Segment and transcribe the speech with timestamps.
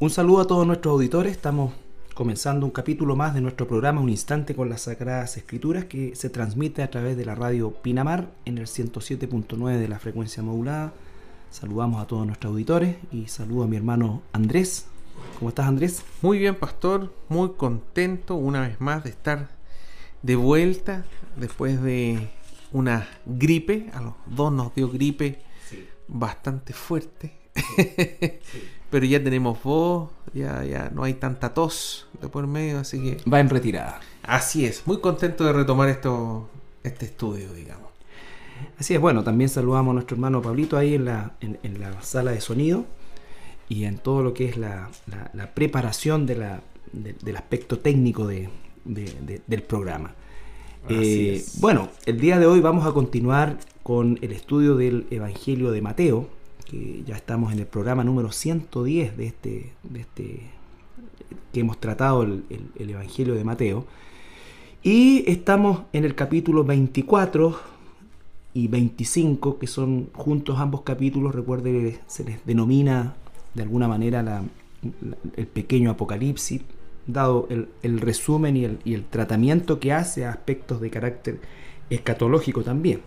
[0.00, 1.30] Un saludo a todos nuestros auditores.
[1.30, 1.72] Estamos
[2.14, 6.30] comenzando un capítulo más de nuestro programa Un Instante con las Sagradas Escrituras que se
[6.30, 10.92] transmite a través de la radio Pinamar en el 107.9 de la frecuencia modulada.
[11.52, 14.86] Saludamos a todos nuestros auditores y saludo a mi hermano Andrés.
[15.38, 16.02] ¿Cómo estás Andrés?
[16.22, 17.14] Muy bien, pastor.
[17.28, 19.50] Muy contento una vez más de estar
[20.22, 21.04] de vuelta
[21.36, 22.30] después de
[22.72, 23.90] una gripe.
[23.94, 25.40] A los dos nos dio gripe
[26.08, 27.44] bastante fuerte.
[28.94, 33.28] Pero ya tenemos voz, ya, ya no hay tanta tos de por medio, así que...
[33.28, 33.98] Va en retirada.
[34.22, 36.48] Así es, muy contento de retomar esto,
[36.84, 37.88] este estudio, digamos.
[38.78, 42.30] Así es, bueno, también saludamos a nuestro hermano Pablito ahí en la, en, la sala
[42.30, 42.84] de sonido
[43.68, 44.88] y en todo lo que es la,
[45.54, 46.60] preparación de la,
[46.92, 48.48] del aspecto técnico de,
[48.84, 50.14] del programa.
[50.88, 55.82] Eh, bueno, el día de hoy vamos a continuar con el estudio del Evangelio de
[55.82, 56.28] Mateo,
[56.64, 60.40] que ya estamos en el programa número 110 de este, de este
[61.52, 62.44] que hemos tratado el,
[62.76, 63.86] Evangelio de Mateo.
[64.82, 67.58] Y estamos en el capítulo 24
[68.52, 73.14] y 25, que son juntos ambos capítulos, recuerde, se les denomina
[73.54, 74.42] de alguna manera
[75.36, 76.60] el pequeño apocalipsis,
[77.06, 81.40] dado el, resumen y el, y el, tratamiento que hace a aspectos de carácter
[81.88, 83.00] escatológico también.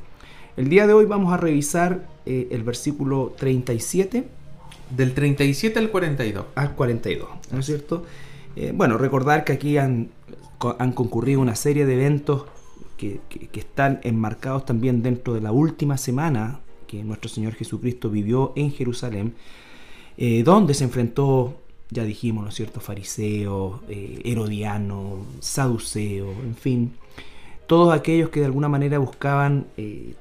[0.58, 4.28] El día de hoy vamos a revisar eh, el versículo 37.
[4.90, 6.46] Del 37 al 42.
[6.56, 8.04] Al 42, ¿no es cierto?
[8.56, 10.10] Eh, bueno, recordar que aquí han,
[10.80, 12.46] han, concurrido una serie de eventos
[12.98, 13.20] que,
[13.54, 19.36] están enmarcados también dentro de la última semana que nuestro Señor Jesucristo vivió en Jerusalén,
[20.18, 26.94] eh, donde se enfrentó, ya dijimos, ¿no es cierto?, fariseos, herodianos, saduceos, en fin,
[27.68, 30.16] todos aquellos que de alguna manera buscaban, eh,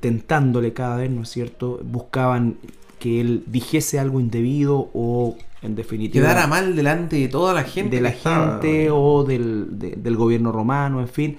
[0.00, 2.58] tentándole cada vez, ¿no es cierto?, buscaban
[2.98, 6.26] que él dijese algo indebido o en definitiva...
[6.26, 7.96] Quedara mal delante de toda la gente.
[7.96, 11.38] De la gente o del, gobierno romano, en fin.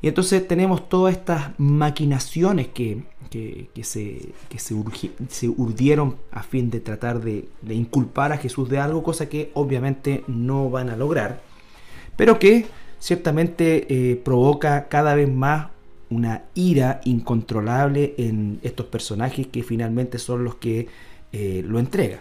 [0.00, 3.04] Y entonces tenemos todas estas maquinaciones que,
[3.82, 9.28] se, se, urdieron a fin de tratar de, de inculpar a Jesús de algo, cosa
[9.28, 11.40] que obviamente no van a lograr,
[12.16, 12.66] pero que
[13.02, 15.70] ciertamente eh, provoca cada vez más
[16.08, 20.86] una ira incontrolable en estos personajes que finalmente son los que
[21.32, 22.20] eh, lo entregan.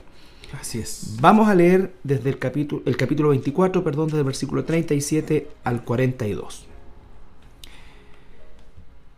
[0.59, 1.17] Así es.
[1.21, 5.83] Vamos a leer desde el capítulo, el capítulo 24, perdón, desde el versículo 37 al
[5.83, 6.65] 42.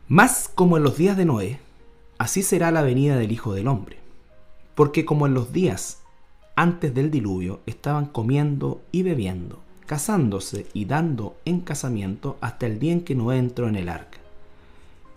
[0.10, 1.60] Más como en los días de Noé,
[2.18, 4.00] así será la venida del Hijo del Hombre.
[4.76, 6.02] Porque como en los días
[6.58, 9.63] antes del diluvio estaban comiendo y bebiendo
[9.94, 14.18] casándose y dando en casamiento hasta el día en que Noé entró en el arca.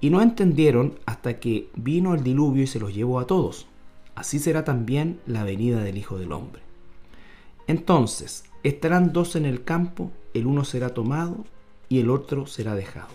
[0.02, 3.66] Y no entendieron hasta que vino el diluvio y se los llevó a todos.
[4.14, 6.60] Así será también la venida del Hijo del Hombre.
[7.66, 11.46] Entonces estarán dos en el campo, el uno será tomado
[11.88, 13.14] y el otro será dejado.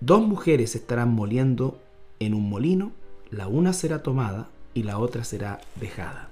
[0.00, 1.80] Dos mujeres estarán moliendo
[2.20, 2.92] en un molino,
[3.30, 6.28] la una será tomada y la otra será dejada.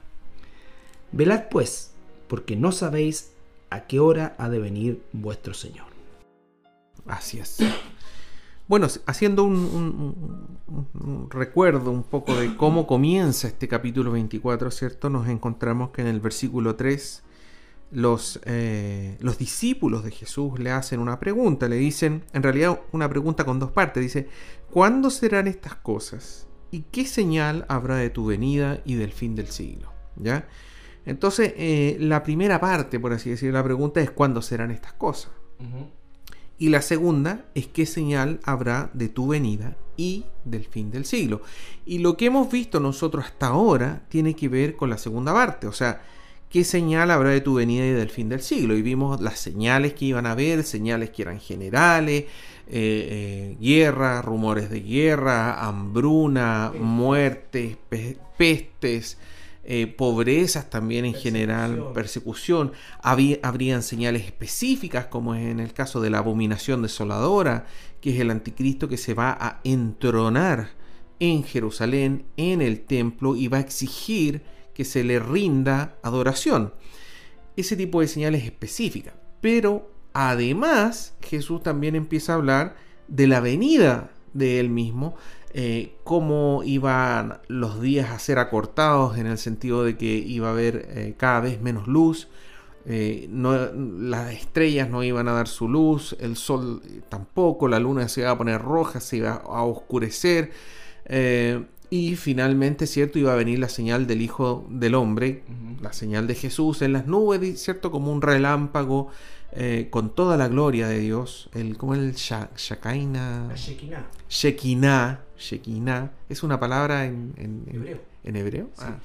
[1.11, 1.93] Velad pues,
[2.29, 3.34] porque no sabéis
[3.75, 5.87] a qué hora ha de venir vuestro Señor.
[7.07, 7.59] Así es.
[8.69, 15.11] Bueno, haciendo un, recuerdo un poco de cómo comienza este capítulo 24, ¿cierto?
[15.11, 17.25] Nos encontramos que en el versículo 3
[17.91, 23.09] los, eh, los discípulos de Jesús le hacen una pregunta, le dicen, en realidad una
[23.09, 24.29] pregunta con dos partes, dice,
[24.71, 26.47] ¿cuándo serán estas cosas?
[26.71, 29.93] ¿Y qué señal habrá de tu venida y del fin del siglo?
[30.17, 30.49] ¿Ya?
[31.07, 35.33] Entonces, eh, la primera parte, por así decirlo, la pregunta es cuándo serán estas cosas.
[36.59, 41.43] Y la segunda es qué señal habrá de tu venida y del fin del siglo.
[41.85, 45.67] Y lo que hemos visto nosotros hasta ahora tiene que ver con la segunda parte,
[45.67, 46.03] o sea,
[46.49, 48.77] qué señal habrá de tu venida y del fin del siglo.
[48.77, 52.29] Y vimos las señales que iban a haber, señales que eran generales, eh,
[52.69, 57.77] eh, guerra, rumores de guerra, hambruna, muertes,
[58.39, 59.19] pestes
[59.67, 62.73] eh, pobrezas también en general, persecución.
[63.01, 67.67] habrían señales específicas, como es en el caso de la abominación desoladora,
[68.01, 70.73] que es el anticristo que se va a entronar
[71.19, 74.43] en Jerusalén, en el templo, y va a exigir
[74.75, 76.75] que se le rinda adoración.
[77.57, 79.15] Ese tipo de señales específicas.
[79.41, 82.77] Pero además Jesús también empieza a hablar
[83.09, 85.15] de la venida de él mismo,
[85.57, 90.51] eh, cómo iban los días a ser acortados en el sentido de que iba a
[90.51, 92.29] haber eh, cada vez menos luz,
[92.87, 98.23] eh, las estrellas no iban a dar su luz, el sol tampoco, la luna se
[98.23, 100.53] iba a poner roja, se iba a oscurecer.
[101.91, 103.19] y finalmente, ¿cierto?
[103.19, 105.45] Iba a venir la señal del Hijo del Hombre,
[105.81, 107.91] la señal de Jesús en las nubes, ¿cierto?
[107.93, 109.11] Como un relámpago
[109.57, 111.49] eh, con toda la gloria de Dios.
[111.55, 113.53] El, como el Shakaina.
[113.55, 114.07] Shekinah.
[114.29, 115.24] Shekinah.
[116.29, 117.35] Es una palabra en,
[117.73, 118.01] hebreo.
[118.23, 118.71] ¿En hebreo?
[118.79, 118.99] Ah.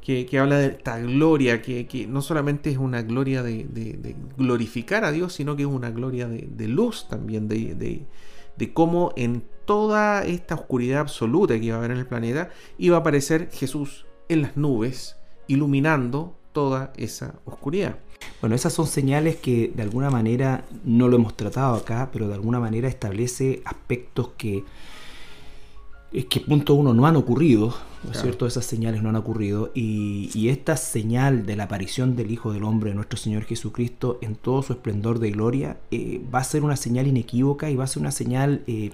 [0.00, 5.32] Que, habla de esta gloria, que, no solamente es una gloria de, glorificar a Dios,
[5.34, 8.04] sino que es una gloria de, luz también, de,
[8.56, 12.96] de cómo en toda esta oscuridad absoluta que iba a haber en el planeta, iba
[12.96, 15.16] a aparecer Jesús en las nubes,
[15.46, 17.98] iluminando toda esa oscuridad.
[18.40, 22.34] Bueno, esas son señales que de alguna manera no lo hemos tratado acá, pero de
[22.34, 24.64] alguna manera establece aspectos que,
[26.12, 27.74] es que punto uno no han ocurrido,
[28.04, 28.46] ¿no es cierto?
[28.46, 32.94] Esas señales no han ocurrido y, esta señal de la aparición del Hijo del Hombre,
[32.94, 37.06] nuestro Señor Jesucristo, en todo su esplendor de gloria, eh, va a ser una señal
[37.06, 38.90] inequívoca y va a ser una señal eh,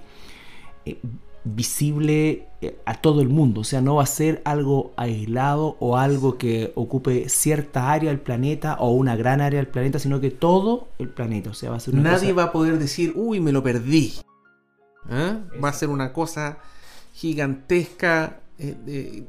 [0.85, 0.99] eh,
[1.43, 2.47] visible
[2.85, 6.71] a todo el mundo, o sea, no va a ser algo aislado o algo que
[6.75, 11.09] ocupe cierta área del planeta o una gran área del planeta, sino que todo el
[11.09, 14.13] planeta, o sea, va a ser Nadie va a poder decir, uy, me lo perdí.
[15.09, 15.37] ¿eh?
[15.63, 16.59] Va a ser una cosa
[17.13, 19.23] gigantesca, eh,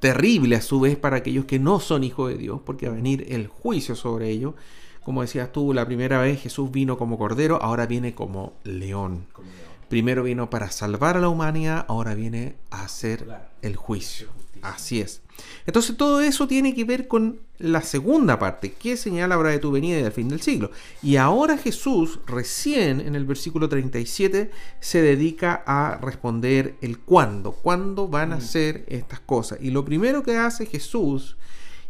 [0.00, 2.96] terrible a su vez para aquellos que no son hijos de Dios, porque va a
[2.96, 4.54] venir el juicio sobre ellos.
[5.02, 9.26] Como decías tú, la primera vez Jesús vino como cordero, ahora viene como león.
[9.32, 9.74] Como león.
[9.88, 13.26] Primero vino para salvar a la humanidad, ahora viene a hacer
[13.62, 14.28] el juicio.
[14.62, 15.23] Así es.
[15.66, 18.72] Entonces todo eso tiene que ver con la segunda parte.
[18.72, 20.70] ¿Qué señal habrá de tu venida y del fin del siglo?
[21.02, 24.50] Y ahora Jesús, recién en el versículo 37,
[24.80, 27.52] se dedica a responder el cuándo.
[27.52, 28.42] ¿Cuándo van a mm.
[28.42, 29.58] ser estas cosas?
[29.62, 31.36] Y lo primero que hace Jesús,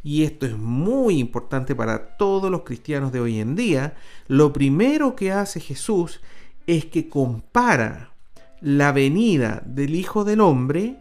[0.02, 3.94] y esto es muy importante para todos los cristianos de hoy en día,
[4.28, 6.20] lo primero que hace Jesús
[6.66, 8.12] es que compara
[8.60, 10.98] la venida del Hijo del Hombre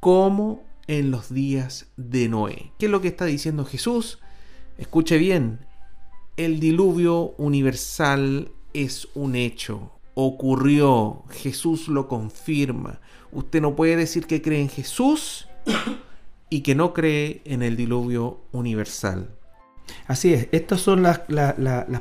[0.00, 2.72] como en los días de Noé.
[2.76, 4.18] ¿Qué es lo que está diciendo Jesús?
[4.76, 5.60] Escuche bien,
[6.36, 13.00] el diluvio universal es un hecho, ocurrió, Jesús lo confirma.
[13.30, 15.46] Usted no puede decir que cree en Jesús
[16.50, 19.30] y que no cree en el diluvio universal.
[20.08, 21.20] Así es, estas son las,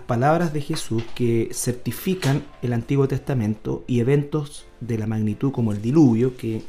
[0.07, 5.81] palabras de Jesús que certifican el Antiguo Testamento y eventos de la magnitud como el
[5.83, 6.63] diluvio, que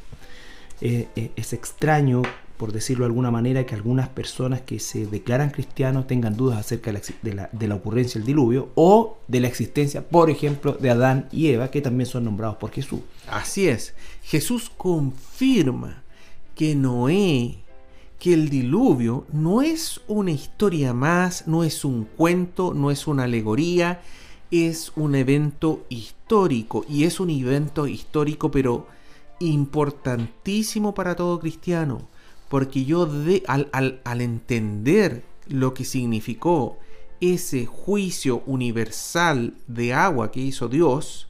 [0.80, 2.22] eh, eh, es extraño,
[2.56, 6.92] por decirlo de alguna manera, que algunas personas que se declaran cristianos tengan dudas acerca
[6.92, 11.28] de la, de la ocurrencia del diluvio o de la existencia, por ejemplo, de Adán
[11.32, 13.00] y Eva, que también son nombrados por Jesús.
[13.28, 16.02] Así es, Jesús confirma
[16.54, 17.58] que Noé
[18.20, 23.24] que el diluvio no es una historia más, no es un cuento, no es una
[23.24, 24.02] alegoría,
[24.50, 28.86] es un evento histórico y es un evento histórico pero
[29.40, 32.08] importantísimo para todo cristiano,
[32.48, 33.68] porque yo de, al,
[34.04, 36.78] al entender lo que significó
[37.20, 41.28] ese juicio universal de agua que hizo Dios,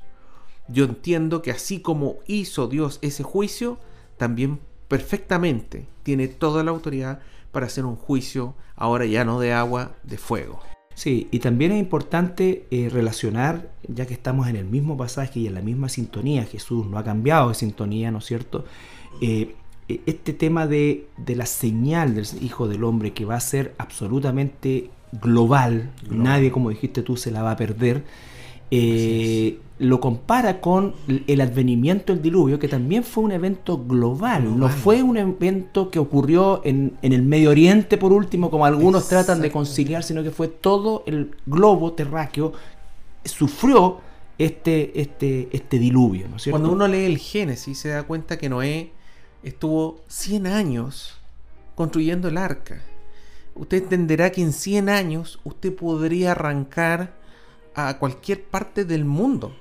[0.69, 3.79] yo entiendo que así como hizo Dios ese juicio,
[4.17, 7.21] también perfectamente tiene toda la autoridad
[7.53, 10.61] para hacer un juicio, ahora ya no de agua, de fuego.
[11.01, 15.47] Sí, y también es importante eh, relacionar, ya que estamos en el mismo pasaje y
[15.47, 18.67] en la misma sintonía, Jesús no ha cambiado de sintonía, ¿no es cierto?
[19.23, 19.55] Eh,
[19.89, 23.75] e, este tema de, de, la señal del Hijo del Hombre que va a ser
[23.79, 24.91] absolutamente
[25.23, 28.05] global, nadie, como dijiste tú, se la va a perder.
[28.71, 30.95] Eh, lo compara con
[31.27, 35.99] el advenimiento del diluvio, que también fue un evento global, no fue un evento que
[35.99, 40.49] ocurrió en, el Medio Oriente, por último, como algunos tratan de conciliar, sino que fue
[40.49, 42.53] todo el globo terráqueo
[43.25, 44.01] sufrió
[44.39, 46.27] este, este, este diluvio.
[46.51, 48.93] Cuando uno lee el Génesis se da cuenta que Noé
[49.43, 51.15] estuvo 100 años
[51.75, 52.83] construyendo el arca.
[53.55, 57.15] Usted entenderá que en 100 años usted podría arrancar
[57.75, 59.55] a cualquier parte del mundo.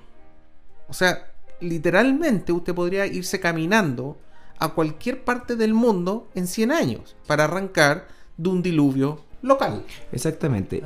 [0.89, 1.31] O sea,
[1.61, 4.17] literalmente usted podría irse caminando
[4.59, 9.83] a cualquier parte del mundo en 100 años para arrancar de un diluvio local.
[10.11, 10.83] Exactamente.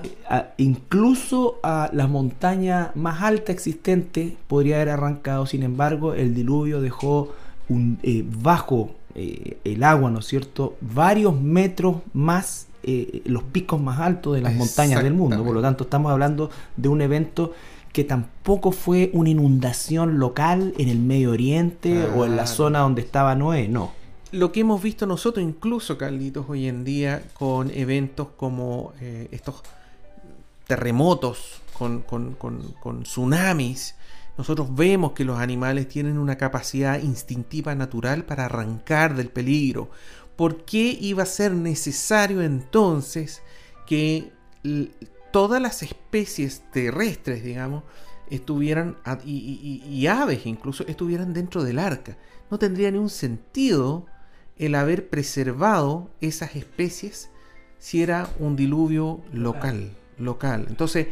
[0.58, 7.34] incluso a la montaña más alta existente podría haber arrancado, sin embargo, el diluvio dejó
[7.70, 13.80] un, eh, bajo eh, el agua, ¿no es cierto?, varios metros más eh, los picos
[13.80, 15.42] más altos de las montañas del mundo.
[15.44, 17.54] Por lo tanto, estamos hablando de un evento
[17.94, 23.02] que tampoco fue una inundación local en el Medio Oriente o en la zona donde
[23.02, 23.94] estaba Noé, no.
[24.32, 29.62] Lo que hemos visto nosotros, incluso, Carlitos, hoy en día, con eventos como eh, estos
[30.66, 33.96] terremotos, con, con, con tsunamis,
[34.40, 39.92] nosotros vemos que los animales tienen una capacidad instintiva natural para arrancar del peligro,
[40.36, 43.44] ¿por qué iba a ser necesario entonces
[43.86, 44.32] que
[45.34, 47.84] todas las especies terrestres, digamos,
[48.30, 52.18] estuvieran, y, aves incluso, estuvieran dentro del arca?
[52.52, 54.06] No tendría ningún sentido
[54.58, 57.32] el haber preservado esas especies
[57.80, 59.92] si era un diluvio local.
[60.20, 60.68] local.
[60.70, 61.08] Entonces,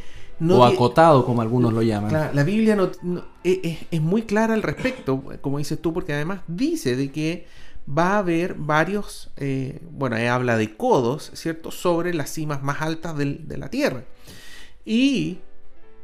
[0.48, 2.32] o acotado, como algunos lo llaman.
[2.34, 2.92] la Biblia no,
[3.44, 7.48] es, muy clara al respecto, como dices tú, porque además dice de que
[7.88, 13.18] va a haber varios, eh, bueno, habla de codos, ¿cierto?, sobre las cimas más altas
[13.18, 14.04] de la tierra.
[14.86, 15.40] Y,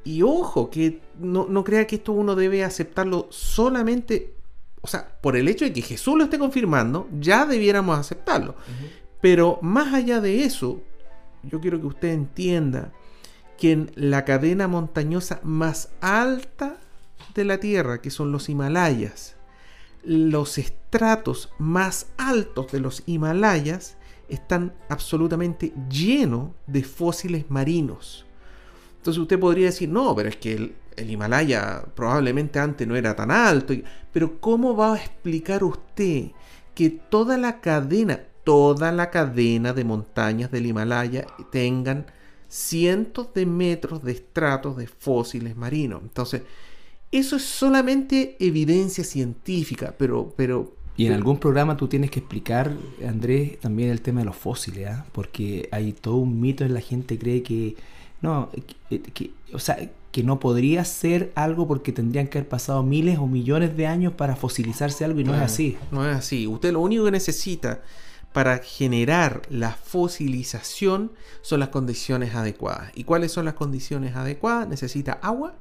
[0.04, 4.36] y ojo, que no, crea que esto uno debe aceptarlo solamente,
[4.82, 8.56] o sea, por el hecho de que Jesús lo esté confirmando, ya debiéramos aceptarlo.
[9.22, 10.82] Pero más allá de eso,
[11.44, 12.94] yo quiero que usted entienda
[13.58, 16.78] que en la cadena montañosa más alta
[17.34, 19.37] de la Tierra, que son los Himalayas,
[20.08, 23.98] los estratos más altos de los Himalayas
[24.30, 28.26] están absolutamente llenos de fósiles marinos.
[28.98, 33.30] Entonces usted podría decir, no, pero es que el, Himalaya probablemente antes no era tan
[33.30, 33.74] alto.
[34.12, 36.32] Pero ¿cómo va a explicar usted
[36.74, 42.08] que toda la cadena, toda la cadena de montañas del Himalaya tengan
[42.48, 46.02] cientos de metros de estratos de fósiles marinos.
[46.02, 46.44] Entonces,
[47.12, 50.34] eso es solamente evidencia científica, pero...
[50.36, 52.74] pero y en algún programa tú tienes que explicar,
[53.08, 55.06] Andrés, también el tema de los fósiles, ¿ah?
[55.12, 57.76] porque hay todo un mito en la gente cree que
[58.20, 58.50] no,
[59.14, 59.78] que, o sea,
[60.12, 64.14] que no podría ser algo porque tendrían que haber pasado miles o millones de años
[64.14, 65.78] para fosilizarse algo y no es así.
[65.92, 66.48] No es así.
[66.48, 67.84] Usted lo único que necesita
[68.34, 71.12] para generar la fosilización
[71.42, 72.92] son las condiciones adecuadas.
[72.96, 74.68] ¿Y cuáles son las condiciones adecuadas?
[74.68, 75.54] Necesita agua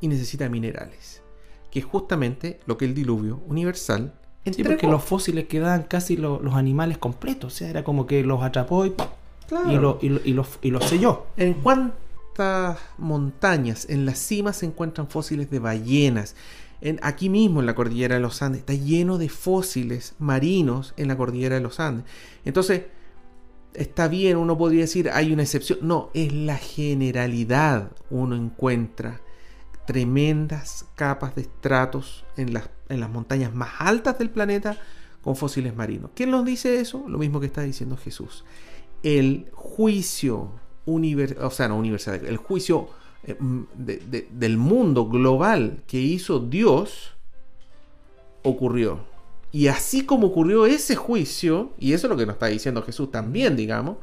[0.00, 1.22] y necesita minerales,
[1.70, 4.14] que es justamente lo que el diluvio universal
[4.44, 8.42] Sí, porque los fósiles quedaban casi los animales completos, o sea, era como que los
[8.42, 8.94] atrapó y,
[9.68, 11.26] y, los, selló.
[11.36, 16.36] ¿En cuántas montañas en las cimas se encuentran fósiles de ballenas?
[17.02, 21.16] aquí mismo en la cordillera de los Andes, está lleno de fósiles marinos en la
[21.18, 22.06] cordillera de los Andes.
[22.46, 22.84] Entonces,
[23.74, 25.80] está bien, uno podría decir, hay una excepción.
[25.82, 27.92] No, es la generalidad.
[28.08, 29.20] Uno encuentra
[29.90, 34.78] tremendas capas de estratos en las, en las montañas más altas del planeta
[35.20, 36.12] con fósiles marinos.
[36.14, 37.04] ¿Quién nos dice eso?
[37.08, 38.44] Lo mismo que está diciendo Jesús.
[39.02, 40.52] El juicio
[40.86, 42.90] universal, o sea, no universal, el juicio
[43.24, 43.36] eh,
[44.30, 47.16] del mundo global que hizo Dios
[48.44, 49.00] ocurrió.
[49.50, 53.10] Y así como ocurrió ese juicio, y eso es lo que nos está diciendo Jesús
[53.10, 53.96] también, digamos,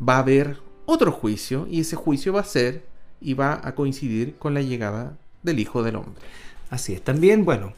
[0.00, 0.56] va a haber
[0.86, 2.87] otro juicio y ese juicio va a ser
[3.20, 6.22] y va a coincidir con la llegada del Hijo del Hombre.
[6.70, 7.02] Así es.
[7.02, 7.72] También, bueno,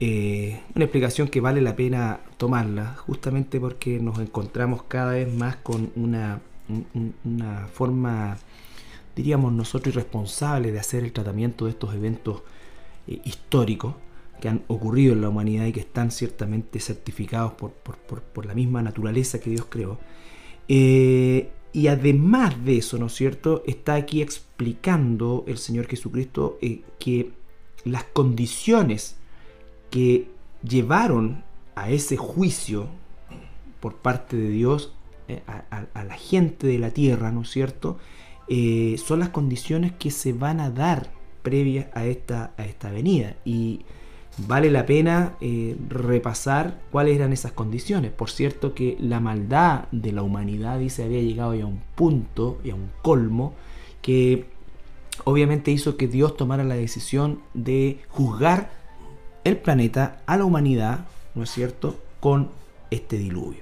[0.00, 5.56] eh, una explicación que vale la pena tomarla, justamente porque nos encontramos cada vez más
[5.56, 6.40] con una,
[7.24, 8.38] una forma
[9.18, 12.42] diríamos nosotros, irresponsables de hacer el tratamiento de estos eventos
[13.08, 13.96] eh, históricos
[14.40, 19.40] que han ocurrido en la humanidad y que están ciertamente certificados por, la misma naturaleza
[19.40, 19.98] que Dios creó.
[20.68, 26.82] Eh, y además de eso, ¿no es cierto?, está aquí explicando el Señor Jesucristo eh,
[26.98, 27.32] que
[27.84, 29.16] las condiciones
[29.90, 30.28] que
[30.62, 31.44] llevaron
[31.74, 32.88] a ese juicio
[33.80, 34.94] por parte de Dios
[35.46, 37.98] a, la gente de la tierra, ¿no es cierto?,
[38.48, 41.10] eh, son las condiciones que se van a dar
[41.42, 43.36] previas a esta, a esta venida.
[43.44, 43.84] Y
[44.46, 48.12] vale la pena eh, repasar cuáles eran esas condiciones.
[48.12, 52.58] Por cierto que la maldad de la humanidad, dice, había llegado ya a un punto
[52.64, 53.54] y a un colmo
[54.02, 54.46] que
[55.24, 58.70] obviamente hizo que Dios tomara la decisión de juzgar
[59.44, 62.50] el planeta a la humanidad, ¿no es cierto?, con
[62.90, 63.60] este diluvio.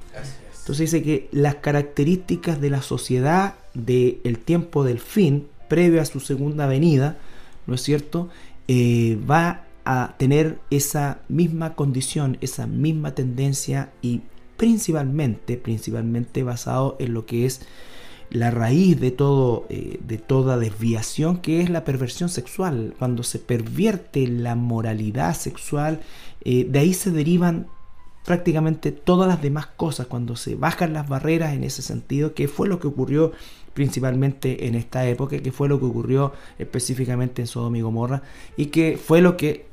[0.60, 6.20] Entonces dice que las características de la sociedad del tiempo del fin, previo a su
[6.20, 7.18] segunda venida,
[7.66, 8.28] ¿no es cierto?
[8.68, 14.22] Eh, va a tener esa misma condición, esa misma tendencia y
[14.56, 17.62] principalmente, principalmente basado en lo que es
[18.30, 22.94] la raíz de todo, eh, de toda desviación, que es la perversión sexual.
[22.98, 26.00] Cuando se pervierte la moralidad sexual,
[26.44, 27.68] eh, de ahí se derivan
[28.24, 32.66] prácticamente todas las demás cosas, cuando se bajan las barreras en ese sentido, que fue
[32.66, 33.32] lo que ocurrió
[33.72, 38.22] principalmente en esta época, que fue lo que ocurrió específicamente en Sodoma y Gomorra,
[38.56, 39.65] y que fue lo que,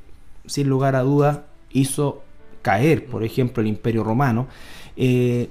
[0.46, 2.22] sin lugar a dudas, hizo
[2.62, 4.48] caer, por ejemplo, el imperio romano,
[4.96, 5.48] eh,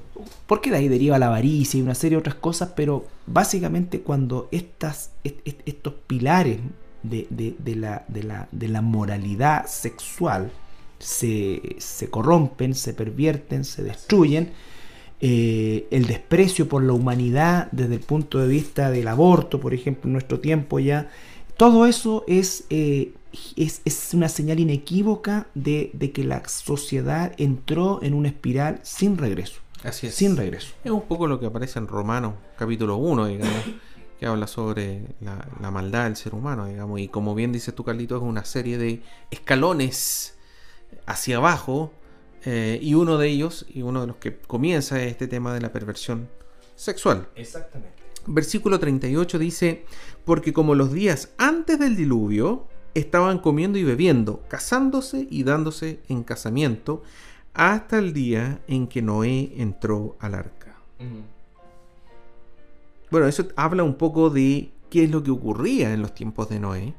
[0.47, 4.47] porque de ahí deriva la avaricia y una serie de otras cosas, pero básicamente cuando
[4.51, 6.59] estas, estos pilares
[7.03, 7.27] de,
[7.75, 8.05] la,
[8.51, 10.51] de la moralidad sexual,
[11.03, 14.51] se, se corrompen, se pervierten, se destruyen.
[15.25, 20.07] Eh, el desprecio por la humanidad desde el punto de vista del aborto, por ejemplo,
[20.07, 21.09] en nuestro tiempo ya,
[21.57, 23.13] todo eso es, eh,
[23.55, 29.17] es, es, una señal inequívoca de, de, que la sociedad entró en una espiral sin
[29.17, 29.61] regreso.
[29.83, 30.15] Así es.
[30.15, 30.73] Sin regreso.
[30.83, 33.63] Es un poco lo que aparece en Romanos, capítulo 1, digamos,
[34.19, 37.83] que habla sobre la, la, maldad del ser humano, digamos, y como bien dices tú,
[37.83, 40.37] Carlito, es una serie de escalones
[41.05, 41.91] hacia abajo,
[42.45, 45.61] eh, y uno de ellos, y uno de los que comienza, es este tema de
[45.61, 46.29] la perversión
[46.75, 47.27] sexual.
[47.35, 48.02] Exactamente.
[48.25, 49.85] Versículo 38 dice,
[50.25, 56.23] porque como los días antes del diluvio, estaban comiendo y bebiendo, casándose y dándose en
[56.23, 57.03] casamiento,
[57.53, 60.75] hasta el día en que Noé entró al arca.
[60.99, 61.23] Uh -huh.
[63.11, 66.59] Bueno, eso habla un poco de qué es lo que ocurría en los tiempos de
[66.59, 66.93] Noé,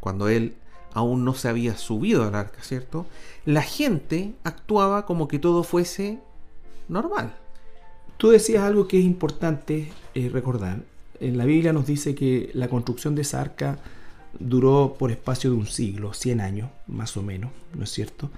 [0.00, 0.54] cuando él
[0.94, 3.06] aún no se había subido al arca, ¿cierto?
[3.44, 6.20] La gente actuaba como que todo fuese
[6.88, 7.36] normal.
[8.18, 10.80] Tú decías algo que es importante eh, recordar.
[11.20, 13.78] En la Biblia nos dice que la construcción de esa arca
[14.40, 18.28] duró por espacio de un siglo, 100 años, más o menos, ¿no es cierto?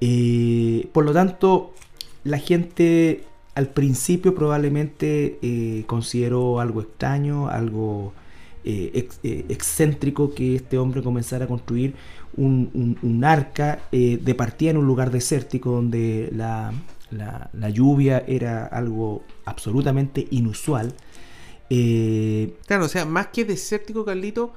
[0.00, 1.74] Eh, por lo tanto,
[2.22, 3.24] la gente
[3.56, 8.12] al principio probablemente eh, consideró algo extraño, algo
[8.64, 11.94] ex, excéntrico que este hombre comenzara a construir
[12.36, 16.72] un, un, un arca de partida en un lugar desértico donde la,
[17.10, 20.94] la, la lluvia era algo absolutamente inusual.
[21.68, 24.52] claro, o sea, más que desértico, Carlito,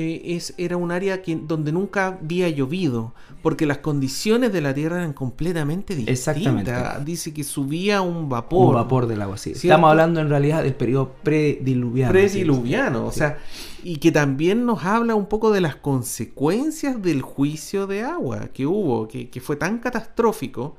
[0.00, 4.72] eh, es, era un área que, donde nunca había llovido, porque las condiciones de la
[4.72, 6.36] tierra eran completamente distintas.
[6.36, 6.72] Exactamente.
[7.04, 8.68] Dice que subía un vapor.
[8.68, 9.54] Un vapor del agua, sí.
[9.54, 9.66] ¿cierto?
[9.66, 12.12] Estamos hablando en realidad del periodo prediluviano.
[12.12, 13.38] Prediluviano, o sea,
[13.82, 18.66] y que también nos habla un poco de las consecuencias del juicio de agua que
[18.66, 20.76] hubo, que, que fue tan catastrófico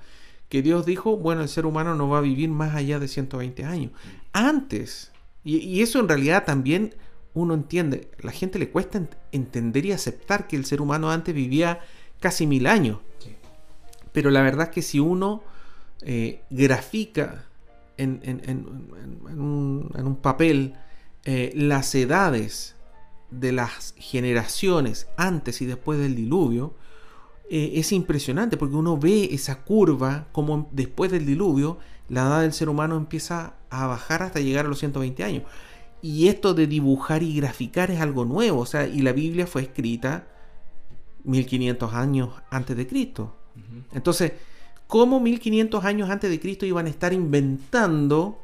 [0.49, 3.63] que Dios dijo, bueno, el ser humano no va a vivir más allá de 120
[3.65, 3.91] años.
[4.33, 5.11] Antes,
[5.43, 6.95] y, y eso en realidad también
[7.33, 11.79] uno entiende, la gente le cuesta entender y aceptar que el ser humano antes vivía
[12.19, 12.99] casi mil años.
[13.19, 13.35] Sí.
[14.11, 15.43] Pero la verdad es que si uno
[16.01, 17.45] eh, grafica
[17.97, 20.75] en, en, en, un, en, un, papel
[21.25, 22.75] eh, las edades
[23.29, 26.73] de las generaciones antes y después del diluvio,
[27.49, 32.53] eh, es impresionante porque uno ve esa curva como después del diluvio la edad del
[32.53, 35.43] ser humano empieza a bajar hasta llegar a los 120 años.
[36.01, 39.63] Y esto de dibujar y graficar es algo nuevo, o sea, y la Biblia fue
[39.63, 40.27] escrita
[41.23, 43.35] 1500 años antes de Cristo.
[43.55, 43.83] Uh -huh.
[43.93, 44.33] Entonces,
[44.87, 48.39] ¿cómo 1500 años antes de Cristo iban a estar inventando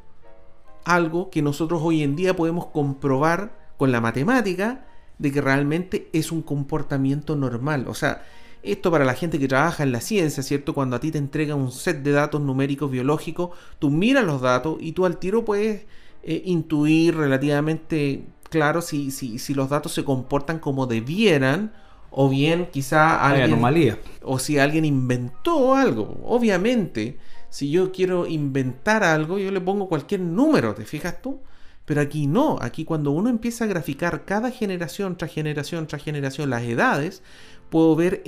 [0.84, 4.86] algo que nosotros hoy en día podemos comprobar con la matemática
[5.18, 7.86] de que realmente es un comportamiento normal?
[7.88, 8.22] O sea,
[8.62, 10.74] esto para la gente que trabaja en la ciencia, ¿cierto?
[10.74, 14.76] Cuando a ti te entrega un set de datos numéricos biológicos, tú miras los datos
[14.80, 15.86] y tú al tiro puedes
[16.22, 21.72] eh, intuir relativamente claro si, si, si, los datos se comportan como debieran
[22.10, 26.20] o bien quizá alguien, Hay anomalía o si alguien inventó algo.
[26.24, 31.40] Obviamente si yo quiero inventar algo yo le pongo cualquier número te fijas tú
[31.86, 32.58] pero aquí no.
[32.60, 37.22] Aquí cuando uno empieza a graficar cada generación tras generación tras generación las edades
[37.70, 38.22] puedo ver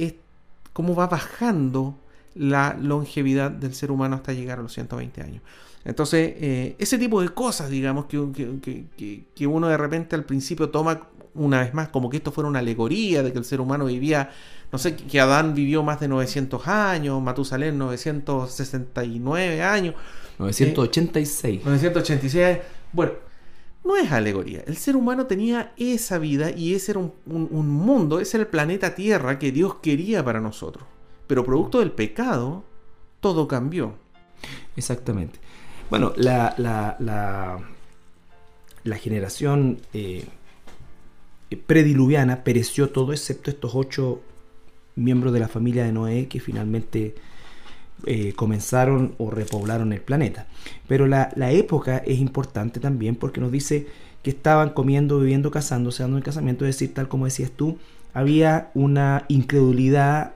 [0.72, 1.96] cómo va bajando
[2.34, 5.42] la longevidad del ser humano hasta llegar a los 120 años
[5.88, 10.24] entonces, eh, ese tipo de cosas, digamos, que, que, que, que, uno de repente al
[10.24, 13.60] principio toma una vez más como que esto fuera una alegoría de que el ser
[13.60, 14.30] humano vivía,
[14.70, 19.94] no sé, que Adán vivió más de 900 años, Matusalén 969 años.
[20.38, 21.60] 986.
[21.60, 22.58] Eh, 986.
[22.92, 23.12] Bueno,
[23.88, 24.62] no es alegoría.
[24.66, 28.42] El ser humano tenía esa vida y ese era un, un, un mundo, ese era
[28.42, 30.84] el planeta Tierra que Dios quería para nosotros.
[31.26, 32.64] Pero producto del pecado,
[33.20, 33.94] todo cambió.
[34.76, 35.38] Exactamente.
[35.88, 37.62] Bueno, la
[39.00, 40.26] generación eh,
[41.66, 44.20] prediluviana pereció todo excepto estos ocho
[44.96, 47.14] miembros de la familia de Noé que finalmente
[48.06, 50.46] eh, comenzaron o repoblaron el planeta.
[50.86, 53.86] Pero la, la, época es importante también porque nos dice
[54.22, 57.78] que estaban comiendo, viviendo, casándose, dando el casamiento, es decir, tal como decías tú,
[58.14, 60.32] había una incredulidad,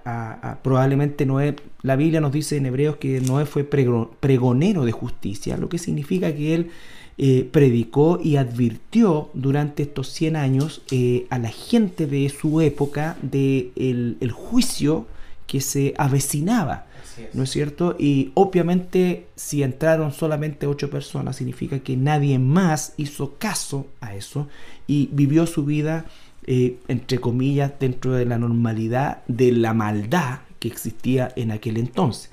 [0.62, 5.68] probablemente Noé, la Biblia nos dice en Hebreos que Noé fue pregonero de justicia, lo
[5.68, 6.70] que significa que él
[7.18, 13.16] eh, predicó y advirtió durante estos 100 años eh, a la gente de su época
[13.20, 15.06] de el, el juicio
[15.46, 16.86] que se avecinaba.
[17.18, 17.34] Es.
[17.34, 17.96] ¿No es cierto?
[17.98, 24.48] Y obviamente si entraron solamente ocho personas significa que nadie más hizo caso a eso
[24.86, 26.06] y vivió su vida
[26.44, 32.30] eh, entre comillas, dentro de la normalidad de la maldad que existía en aquel entonces.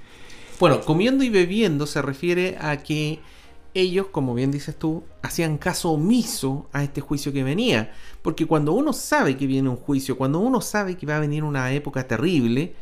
[0.59, 3.19] Bueno, comiendo y bebiendo se refiere a que
[3.75, 7.93] ellos, como bien dices tú, hacían caso omiso a este juicio que venía.
[8.23, 11.43] Porque cuando uno sabe que viene un juicio, cuando uno sabe que va a venir
[11.43, 12.73] una época terrible,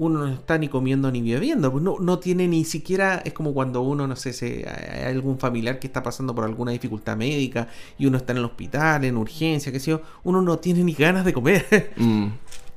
[0.00, 1.70] uno no está ni comiendo ni bebiendo.
[1.78, 5.78] No, no tiene ni siquiera, es como cuando uno, no sé, si hay algún familiar
[5.78, 9.70] que está pasando por alguna dificultad médica y uno está en el hospital, en urgencia,
[9.70, 11.90] qué sé yo, uno no tiene ni ganas de comer.
[12.00, 12.28] Mm.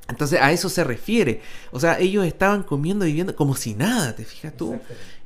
[0.10, 1.42] Entonces a eso se refiere.
[1.72, 4.78] O sea, ellos estaban comiendo y viviendo como si nada, ¿te fijas tú?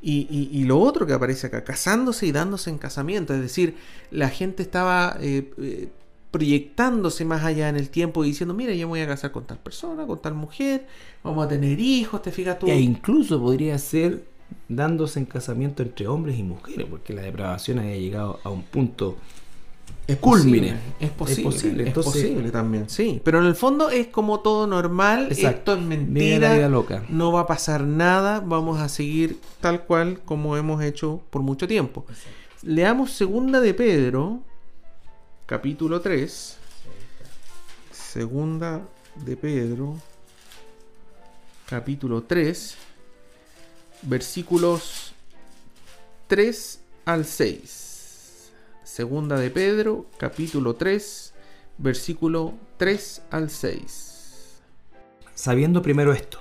[0.01, 3.33] Y, lo otro que aparece acá, casándose y dándose en casamiento.
[3.33, 3.75] Es decir,
[4.11, 5.89] la gente estaba eh, eh,
[6.31, 9.45] proyectándose más allá en el tiempo y diciendo, mira, yo me voy a casar con
[9.45, 10.85] tal persona, con tal mujer,
[11.23, 12.67] vamos a tener hijos, ¿te fijas tú?
[12.67, 14.25] E incluso podría ser
[14.67, 19.17] dándose en casamiento entre hombres y mujeres, porque la depravación haya llegado a un punto
[20.07, 23.21] es posible, es posible, es posible, también, sí.
[23.25, 27.03] Pero en el fondo es como todo normal, esto es mentira, loca.
[27.09, 31.67] no va a pasar nada, vamos a seguir tal cual como hemos hecho por mucho
[31.67, 32.05] tiempo.
[32.63, 34.39] Leamos segunda de Pedro,
[35.47, 36.57] capítulo 3.
[37.91, 39.95] Segunda de Pedro,
[41.65, 42.75] capítulo 3,
[44.01, 45.13] versículos
[46.27, 48.51] 3 al 6.
[48.83, 51.33] Segunda de Pedro, capítulo 3,
[51.77, 54.59] versículo 3 al 6.
[55.33, 56.39] Sabiendo primero esto,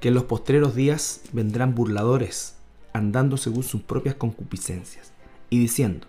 [0.00, 2.54] que en los postreros días vendrán burladores,
[2.92, 5.12] andando según sus propias concupiscencias,
[5.48, 6.08] y diciendo,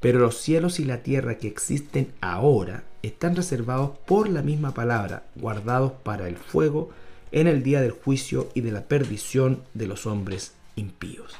[0.00, 5.24] Pero los cielos y la tierra que existen ahora están reservados por la misma palabra,
[5.36, 6.90] guardados para el fuego
[7.32, 11.34] en el día del juicio y de la perdición de los hombres impíos.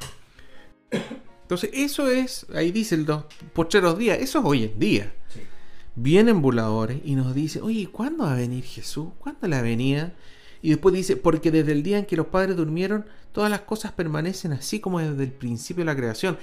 [1.42, 5.12] Entonces, eso es, ahí dice el dos pocheros días, eso es hoy en día.
[5.96, 9.08] Vienen burladores y nos dicen, oye, ¿cuándo va a venir Jesús?
[9.18, 10.14] ¿Cuándo la venía?
[10.62, 13.92] Y después dice, porque desde el día en que los padres durmieron, todas las cosas
[13.92, 16.38] permanecen así como desde el principio de la creación,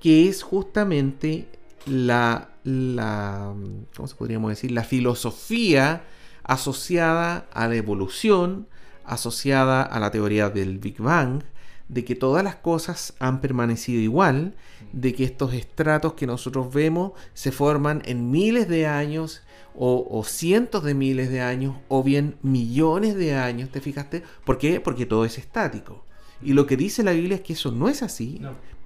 [0.00, 1.46] que es justamente
[1.86, 3.54] la, la
[3.96, 4.70] ¿cómo se podríamos decir?
[4.70, 6.02] La filosofía
[6.44, 8.66] asociada a la evolución,
[9.04, 11.42] asociada a la teoría del Big Bang,
[11.88, 14.54] de que todas las cosas han permanecido igual,
[14.92, 19.42] de que estos estratos que nosotros vemos se forman en miles de años
[19.74, 24.22] o, cientos de miles de años o bien millones de años, ¿te fijaste?
[24.44, 24.80] ¿Por qué?
[24.80, 26.04] Porque todo es estático.
[26.42, 28.40] Y lo que dice la Biblia es que eso no es así.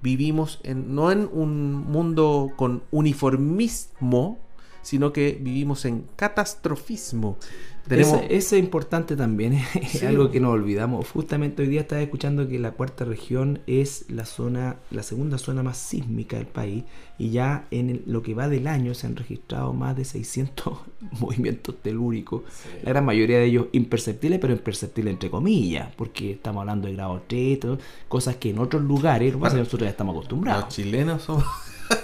[0.05, 4.37] Vivimos en, no en un mundo con uniformismo,
[4.85, 7.39] sino que vivimos en catastrofismo.
[7.87, 8.21] Tenemos...
[8.29, 11.09] Ese, es importante también, es algo que nos olvidamos.
[11.09, 15.63] Justamente hoy día estaba escuchando que la cuarta región es la zona, la segunda zona
[15.63, 16.83] más sísmica del país
[17.17, 20.77] y ya en lo que va del año se han registrado más de 600
[21.19, 22.43] movimientos telúricos,
[22.83, 27.23] la gran mayoría de ellos imperceptibles, pero imperceptibles entre comillas, porque estamos hablando de grado
[27.27, 27.59] 3,
[28.07, 30.65] cosas que en otros lugares, nosotros ya estamos acostumbrados.
[30.65, 31.43] Los chilenos somos...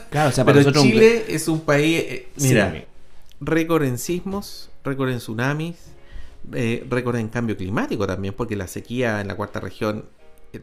[0.10, 2.86] Claro, o sea, para pero Chile es un país, eh, mira,
[3.40, 5.76] récord en sismos, récord en tsunamis,
[6.54, 10.06] eh, récord en cambio climático también, porque la sequía en la cuarta región,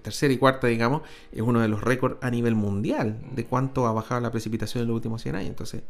[0.03, 3.93] tercera y cuarta, digamos, es uno de los récords a nivel mundial de cuánto ha
[3.93, 5.51] bajado la precipitación en los últimos 100 años.
[5.51, 5.83] Entonces,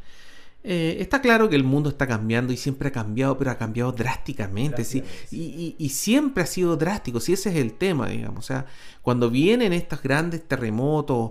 [0.64, 3.92] eh, está claro que el mundo está cambiando y siempre ha cambiado, pero ha cambiado
[3.92, 5.02] drásticamente, ¿sí?
[5.30, 8.40] Y, siempre ha sido drástico, si ese es el tema, digamos.
[8.40, 8.66] O sea,
[9.02, 11.30] cuando vienen estos grandes terremotos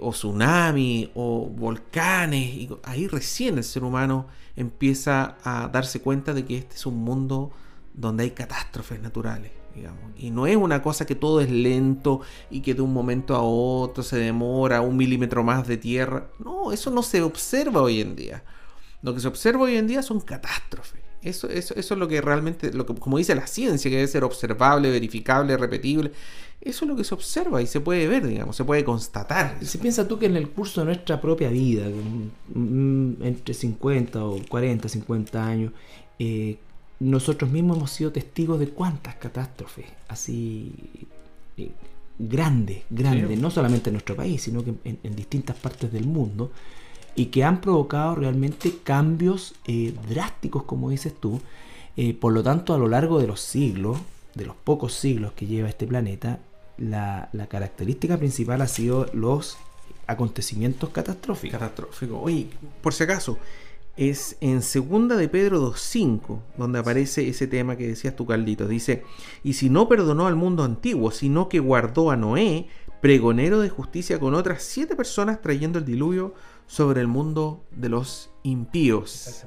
[0.00, 6.44] o tsunamis o volcanes, y ahí recién el ser humano empieza a darse cuenta de
[6.44, 7.52] que este es un mundo
[7.94, 9.52] donde hay catástrofes naturales.
[9.74, 10.12] Digamos.
[10.18, 13.42] Y no es una cosa que todo es lento y que de un momento a
[13.42, 16.28] otro se demora un milímetro más de tierra.
[16.38, 18.44] No, eso no se observa hoy en día.
[19.02, 21.00] Lo que se observa hoy en día son catástrofes.
[21.22, 24.08] Eso, eso, eso es lo que realmente, lo que, como dice la ciencia, que debe
[24.08, 26.10] ser observable, verificable, repetible.
[26.60, 29.58] Eso es lo que se observa y se puede ver, digamos, se puede constatar.
[29.62, 31.86] Si piensas tú que en el curso de nuestra propia vida,
[32.54, 35.72] mm, entre 50 o 40, 50 años,
[36.18, 36.58] eh,
[37.00, 40.72] nosotros mismos hemos sido testigos de cuántas catástrofes así
[41.56, 41.72] eh,
[42.18, 46.52] grandes, grandes, no solamente en nuestro país, sino que en, distintas partes del mundo,
[47.14, 51.40] y que han provocado realmente cambios eh, drásticos, como dices tú.
[52.20, 53.98] por lo tanto, a lo largo de los siglos,
[54.34, 56.38] de los pocos siglos que lleva este planeta,
[56.78, 59.58] la, característica principal ha sido los
[60.06, 61.58] acontecimientos catastróficos.
[61.58, 62.20] Catastrófico.
[62.20, 62.48] Oye,
[62.82, 63.38] por si acaso,
[63.96, 68.68] es en segunda de Pedro 2.5 donde aparece ese tema que decías tú, Carlitos.
[68.68, 69.04] Dice,
[69.44, 72.68] y si no perdonó al mundo antiguo, sino que guardó a Noé,
[73.00, 76.34] pregonero de justicia con otras siete personas trayendo el diluvio
[76.66, 79.44] sobre el mundo de los impíos.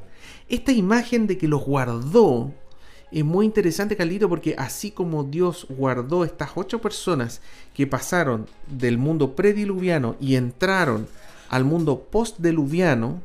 [0.48, 2.54] Esta imagen de que los guardó
[3.12, 7.42] es muy interesante, Carlito, porque así como Dios guardó estas ocho personas
[7.74, 11.08] que pasaron del mundo prediluviano y entraron
[11.50, 13.22] al mundo postdiluviano,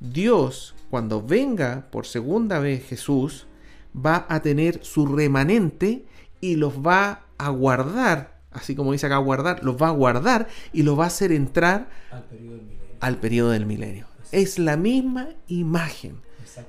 [0.00, 3.46] Dios, cuando venga por segunda vez Jesús,
[3.94, 6.04] va a tener su remanente
[6.40, 10.82] y los va a guardar, así como dice acá guardar, los va a guardar y
[10.82, 12.58] los va a hacer entrar al periodo
[13.02, 14.06] del milenio.
[14.30, 16.16] Es la misma imagen.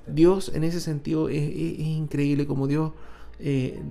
[0.07, 2.91] Dios en ese sentido es, increíble como Dios
[3.39, 3.81] eh,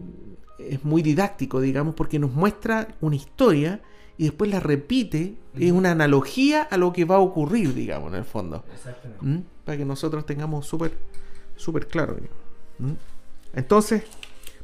[0.59, 3.81] es muy didáctico, digamos, porque nos muestra una historia
[4.18, 8.18] y después la repite, es una analogía a lo que va a ocurrir, digamos, en
[8.18, 8.64] el fondo.
[9.20, 9.38] ¿Mm?
[9.64, 10.92] Para que nosotros tengamos súper
[11.57, 12.16] súper claro.
[12.78, 12.92] ¿Mm?
[13.55, 14.05] Entonces,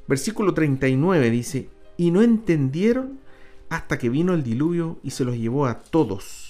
[0.07, 3.21] versículo 39 dice, y no entendieron
[3.69, 6.48] hasta que vino el diluvio y se los llevó a todos.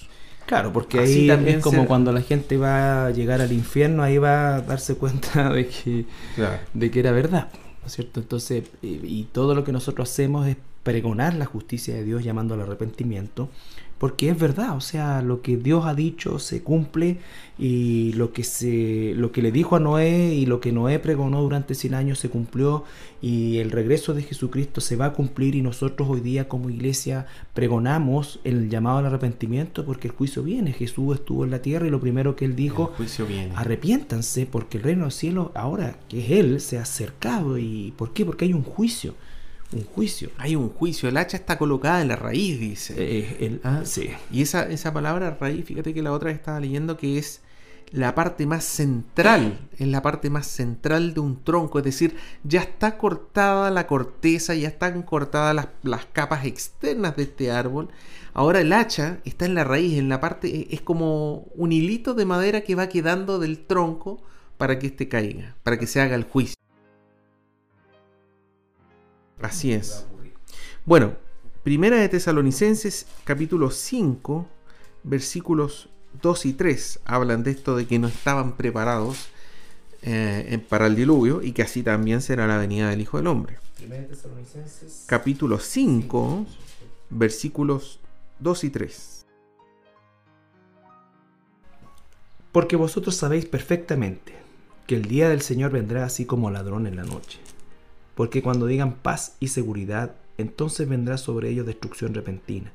[0.49, 4.17] Claro, porque ahí también es como cuando la gente va a llegar al infierno, ahí
[4.17, 6.05] va a darse cuenta de que,
[6.73, 7.49] de que era verdad,
[7.81, 8.19] ¿no es cierto?
[8.19, 12.61] Entonces, y todo lo que nosotros hacemos es pregonar la justicia de Dios llamando al
[12.61, 13.49] arrepentimiento,
[13.99, 17.17] porque es verdad, o sea, lo que Dios ha dicho se cumple
[17.57, 21.41] y lo que se lo que le dijo a Noé y lo que Noé pregonó
[21.41, 22.85] durante 100 años se cumplió
[23.21, 27.25] y el regreso de Jesucristo se va a cumplir y nosotros hoy día como iglesia
[27.53, 30.71] pregonamos el llamado al arrepentimiento porque el juicio viene.
[30.71, 33.51] Jesús estuvo en la tierra y lo primero que él dijo, juicio viene.
[33.57, 38.13] arrepiéntanse porque el reino del cielo ahora que es él se ha acercado y ¿por
[38.13, 38.25] qué?
[38.25, 39.15] Porque hay un juicio
[39.71, 40.31] un juicio.
[40.37, 41.09] Hay un juicio.
[41.09, 42.95] El hacha está colocada en la raíz, dice.
[42.97, 44.09] Eh, el, ah, sí.
[44.31, 47.41] Y esa, esa palabra raíz, fíjate que la otra estaba leyendo que es
[47.91, 52.61] la parte más central, es la parte más central de un tronco, es decir, ya
[52.61, 57.89] está cortada la corteza, ya están cortadas las, las capas externas de este árbol.
[58.33, 62.25] Ahora el hacha está en la raíz, en la parte, es como un hilito de
[62.25, 64.21] madera que va quedando del tronco
[64.57, 66.58] para que éste caiga, para que se haga el juicio.
[69.41, 70.05] Así es.
[70.85, 71.13] Bueno,
[71.63, 74.47] Primera de Tesalonicenses, capítulo 5,
[75.03, 75.89] versículos
[76.21, 79.27] 2 y 3, hablan de esto de que no estaban preparados
[80.01, 83.57] eh, para el diluvio y que así también será la venida del Hijo del Hombre.
[83.75, 86.45] Primera de Tesalonicenses, capítulo 5,
[87.09, 87.99] versículos
[88.39, 89.25] 2 y 3.
[92.53, 94.33] Porque vosotros sabéis perfectamente
[94.87, 97.39] que el día del Señor vendrá así como ladrón en la noche
[98.19, 102.73] porque cuando digan paz y seguridad, entonces vendrá sobre ellos destrucción repentina,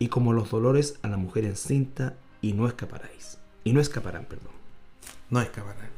[0.00, 3.38] y como los dolores a la mujer encinta, y no escaparáis.
[3.62, 4.50] Y no escaparán, perdón.
[5.30, 5.90] No escaparán.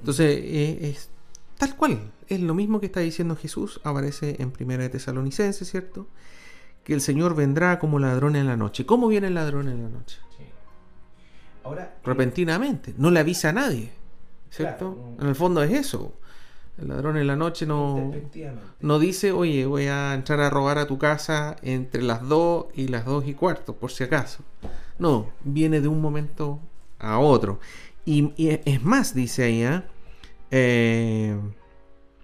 [0.00, 1.10] Entonces, eh, es
[1.58, 2.10] tal cual.
[2.26, 6.06] Es lo mismo que está diciendo Jesús, aparece en Primera de Tesalonicenses, ¿cierto?
[6.84, 8.86] Que el Señor vendrá como ladrón en la noche.
[8.86, 10.20] ¿Cómo viene el ladrón en la noche?
[11.64, 13.92] Ahora, repentinamente, no le avisa a nadie,
[14.48, 15.16] ¿cierto?
[15.20, 16.14] En el fondo es eso.
[16.76, 18.12] El ladrón en la noche no,
[18.80, 22.88] no dice, oye, voy a entrar a robar a tu casa entre las 2 y
[22.88, 24.42] las 2 y cuarto, por si acaso.
[24.98, 26.58] No, viene de un momento
[26.98, 27.60] a otro.
[28.04, 29.82] Y, es más, dice ahí, ¿eh?
[30.50, 31.36] ¿eh?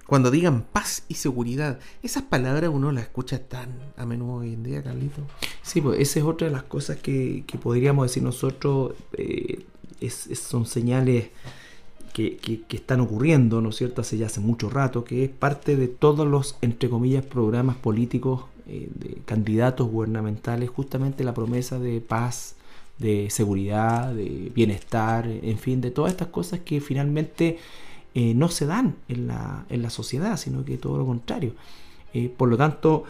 [0.07, 4.65] cuando digan paz y seguridad, esas palabras uno las escucha tan a menudo hoy en
[4.65, 5.23] día, Carlito.
[5.63, 9.65] Sí, pues esa es otra de las cosas que, podríamos decir nosotros, eh,
[10.09, 11.31] son señales
[12.13, 12.39] que,
[12.71, 16.27] están ocurriendo, ¿no es cierto?, hace ya hace mucho rato, que es parte de todos
[16.27, 22.57] los, entre comillas, programas políticos eh, de candidatos gubernamentales, justamente la promesa de paz,
[22.99, 27.59] de seguridad, de bienestar, en fin, de todas estas cosas que finalmente
[28.15, 31.55] eh, no se dan en la, en la sociedad, sino que todo lo contrario.
[32.13, 33.05] Eh, por lo tanto,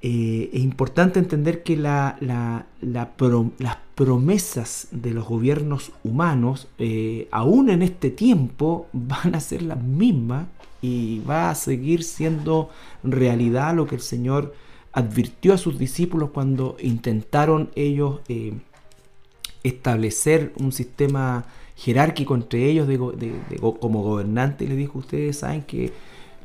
[0.00, 2.16] eh, es importante entender que la,
[2.80, 9.82] las promesas de los gobiernos humanos, eh, aún en este tiempo, van a ser las
[9.82, 10.46] mismas
[10.80, 12.70] y va a seguir siendo
[13.02, 14.54] realidad lo que el Señor
[14.92, 18.52] advirtió a sus discípulos cuando intentaron ellos eh,
[19.64, 22.88] establecer un sistema jerárquico entre ellos
[23.80, 24.64] como gobernante.
[24.64, 25.92] Y le dijo, ustedes saben que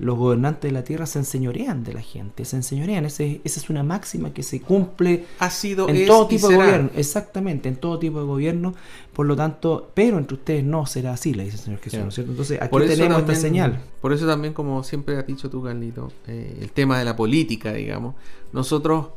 [0.03, 3.05] los gobernantes de la tierra se enseñorean de la gente, se enseñorean.
[3.05, 7.69] esa es una máxima que se cumple ha sido, en todo tipo de gobierno, exactamente,
[7.69, 8.73] en todo tipo de gobierno.
[9.13, 12.09] Por lo tanto, pero entre ustedes no será así, le dice el Señor Jesús, ¿no
[12.09, 12.31] es cierto?
[12.31, 13.81] Entonces, aquí tenemos esta señal.
[14.01, 17.73] Por eso también, como siempre has dicho tú, Carlito, eh, el tema de la política,
[17.73, 18.15] digamos,
[18.51, 19.07] nosotros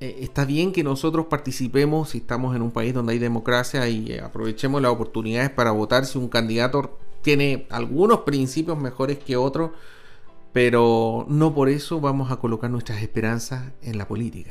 [0.00, 4.12] eh, está bien que nosotros participemos si estamos en un país donde hay democracia y
[4.12, 9.72] eh, aprovechemos las oportunidades para votar si un candidato tiene algunos principios mejores que otros,
[10.52, 14.50] pero no por eso vamos a colocar nuestras esperanzas en la política.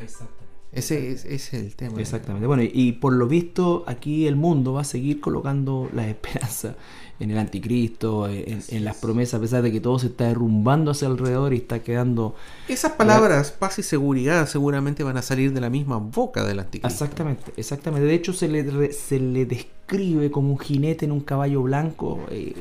[0.72, 2.00] Ese es, el tema.
[2.00, 2.46] Exactamente.
[2.46, 6.76] Bueno, y, por lo visto aquí el mundo va a seguir colocando la esperanza
[7.20, 11.08] en el anticristo, en, las promesas, a pesar de que todo se está derrumbando hacia
[11.08, 12.36] alrededor y está quedando...
[12.68, 17.04] Esas palabras, paz y seguridad, seguramente van a salir de la misma boca del anticristo.
[17.04, 18.06] Exactamente, exactamente.
[18.06, 22.54] De hecho, se le, se le describe como un jinete en un caballo blanco, eh,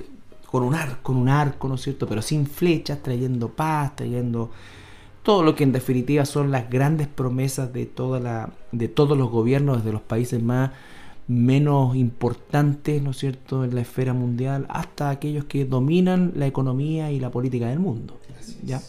[0.50, 2.06] con un arco, con un arco, ¿no es cierto?
[2.06, 4.50] Pero sin flechas, trayendo paz, trayendo
[5.22, 9.30] todo lo que en definitiva son las grandes promesas de toda la de todos los
[9.30, 10.70] gobiernos desde los países más
[11.28, 17.11] menos importantes, ¿no es cierto?, en la esfera mundial, hasta aquellos que dominan la economía
[17.11, 18.20] y la política del mundo.
[18.62, 18.80] ¿ya?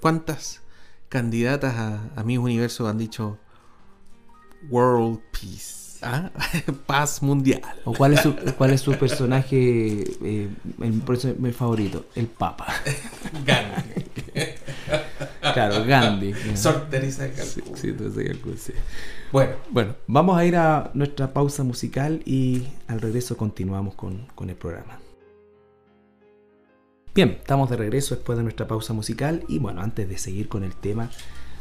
[0.00, 0.60] ¿Cuántas
[1.08, 1.74] candidatas
[2.14, 3.38] a, mi universo han dicho
[4.68, 5.79] World Peace?
[6.02, 6.30] ¿Ah?
[6.86, 7.62] Paz mundial.
[7.84, 10.48] ¿O cuál es su, cuál es su personaje, eh,
[11.38, 12.06] mi favorito?
[12.14, 12.66] El Papa.
[13.44, 14.04] Gandhi.
[15.52, 16.32] claro, Gandhi.
[19.32, 24.50] Bueno, bueno, vamos a ir a nuestra pausa musical y al regreso continuamos con, con
[24.50, 24.98] el programa.
[27.14, 30.62] Bien, estamos de regreso después de nuestra pausa musical y bueno, antes de seguir con
[30.64, 31.10] el tema,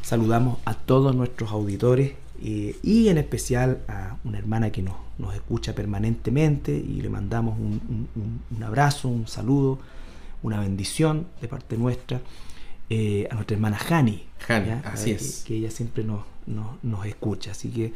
[0.02, 5.34] saludamos a todos nuestros auditores eh, y en especial a una hermana que nos, nos
[5.36, 8.08] escucha permanentemente y le mandamos un,
[8.56, 9.80] un, abrazo, un saludo,
[10.42, 12.22] una bendición de parte nuestra
[12.90, 14.24] eh, a nuestra hermana Hani.
[14.84, 15.44] así es.
[15.46, 17.52] Que, ella siempre nos, nos, escucha.
[17.52, 17.94] Así que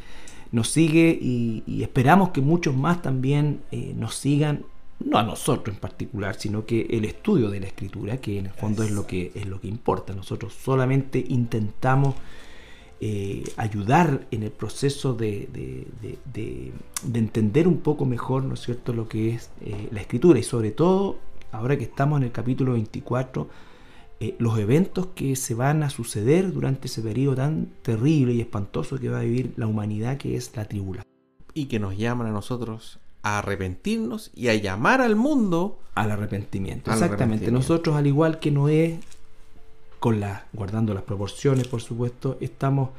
[0.52, 4.64] nos sigue y, esperamos que muchos más también eh, nos sigan,
[5.00, 8.52] no a nosotros en particular, sino que el estudio de la escritura, que en el
[8.52, 10.14] fondo es lo que, es lo que importa.
[10.14, 12.14] Nosotros solamente intentamos
[13.06, 16.72] eh, ayudar en el proceso de, de,
[17.12, 20.70] entender un poco mejor, ¿no es cierto?, lo que es eh, la escritura y sobre
[20.70, 21.18] todo,
[21.52, 23.46] ahora que estamos en el capítulo 24,
[24.20, 28.98] eh, los eventos que se van a suceder durante ese periodo tan terrible y espantoso
[28.98, 31.12] que va a vivir la humanidad, que es la tribulación.
[31.52, 36.90] Y que nos llaman a nosotros a arrepentirnos y a llamar al mundo al arrepentimiento.
[36.90, 37.50] Exactamente.
[37.52, 38.98] Nosotros, al igual que Noé,
[40.52, 42.90] guardando las proporciones, por supuesto, estamos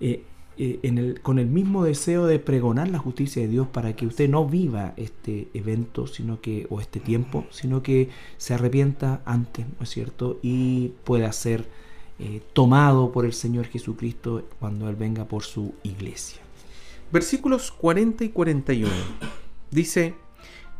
[0.00, 0.24] eh,
[0.58, 4.46] eh, con el mismo deseo de pregonar la justicia de Dios para que usted no
[4.46, 9.88] viva este evento sino que, o este tiempo, sino que se arrepienta antes, ¿no es
[9.88, 10.38] cierto?
[10.42, 11.66] Y pueda ser
[12.18, 16.42] eh, tomado por el Señor Jesucristo cuando Él venga por su iglesia.
[17.10, 18.92] Versículos 40 y 41.
[19.70, 20.14] Dice,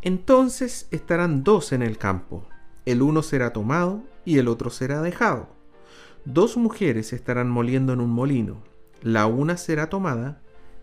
[0.02, 2.44] entonces estarán dos en el campo,
[2.86, 5.61] el uno será tomado y el otro será dejado.
[6.24, 10.40] Dos mujeres estarán moliendo en un molino la una será tomada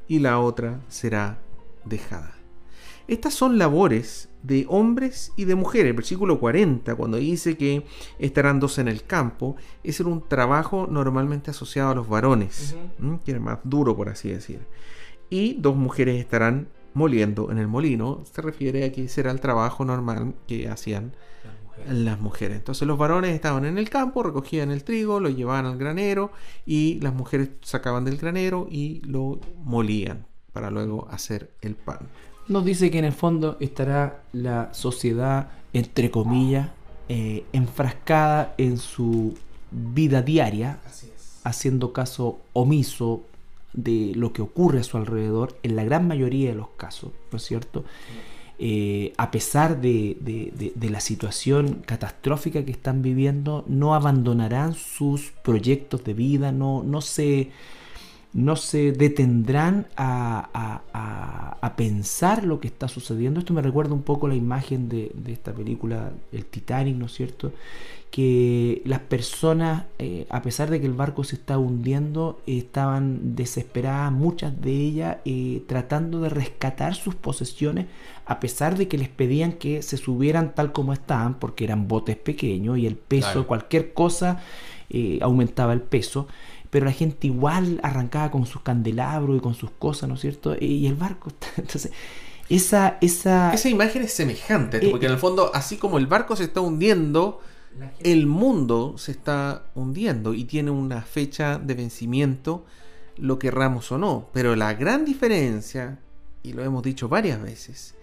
[0.07, 1.39] y la otra será
[1.85, 2.35] dejada.
[3.07, 5.95] Estas son labores de hombres y de mujeres.
[5.95, 7.85] Versículo 40, cuando dice que
[8.19, 12.75] estarán dos en el campo, es un trabajo normalmente asociado a los varones,
[13.25, 14.59] que era más duro, por así decir.
[15.29, 18.23] Y dos mujeres estarán moliendo en el molino.
[18.31, 21.13] Se refiere a que será el trabajo normal que hacían
[21.87, 22.57] las mujeres.
[22.57, 26.31] Entonces los varones estaban en el campo, recogían el trigo, lo llevaban al granero
[26.65, 31.99] y las mujeres sacaban del granero y lo molían para luego hacer el pan.
[32.47, 36.69] Nos dice que en el fondo estará la sociedad, entre comillas,
[37.07, 39.35] eh, enfrascada en su
[39.71, 40.79] vida diaria,
[41.43, 43.23] haciendo caso omiso
[43.73, 47.37] de lo que ocurre a su alrededor en la gran mayoría de los casos, ¿no
[47.37, 47.83] es cierto?
[48.61, 50.17] Eh, a pesar de,
[50.81, 57.51] la situación catastrófica que están viviendo, no abandonarán sus proyectos de vida, no, no, se,
[58.33, 60.49] no se detendrán a,
[60.93, 63.39] a, pensar lo que está sucediendo.
[63.39, 67.53] Esto me recuerda un poco la imagen de, esta película, El Titanic, ¿no es cierto?
[68.11, 74.11] que las personas, eh, a pesar de que el barco se estaba hundiendo, estaban desesperadas,
[74.11, 77.85] muchas de ellas, eh, tratando de rescatar sus posesiones,
[78.25, 82.17] a pesar de que les pedían que se subieran tal como estaban, porque eran botes
[82.17, 84.41] pequeños y el peso, cualquier cosa,
[84.89, 86.27] eh, aumentaba el peso.
[86.69, 90.55] Pero la gente igual arrancaba con sus candelabros y con sus cosas, ¿no es cierto?
[90.59, 91.91] Y el barco, entonces...
[92.49, 93.53] Esa, esa...
[93.53, 97.41] esa imagen es semejante, porque en el fondo, así como el barco se está hundiendo,
[97.99, 102.65] el mundo se está hundiendo y tiene una fecha de vencimiento,
[103.17, 104.29] lo querramos o no.
[104.33, 105.99] Pero la gran diferencia,
[106.41, 107.95] y lo hemos dicho varias veces,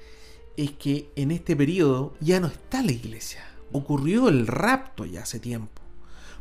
[0.56, 3.44] es que en este periodo ya no está la iglesia.
[3.72, 5.82] Ocurrió el rapto ya hace tiempo.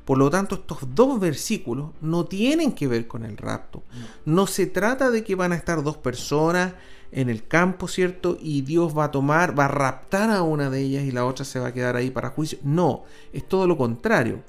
[0.06, 3.84] Por lo tanto, estos dos versículos no tienen que ver con el rapto.
[4.24, 6.74] No se trata de que van a estar dos personas
[7.12, 8.38] en el campo, ¿cierto?
[8.40, 11.44] Y Dios va a tomar, va a raptar a una de ellas y la otra
[11.44, 12.60] se va a quedar ahí para juicio.
[12.62, 13.04] No,
[13.34, 14.44] es todo lo contrario.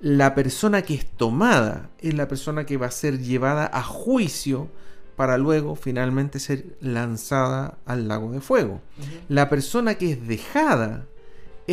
[0.00, 4.68] La persona que es tomada es la persona que va a ser llevada a juicio
[5.14, 8.80] para luego finalmente ser lanzada al lago de fuego.
[9.28, 11.06] La persona que es dejada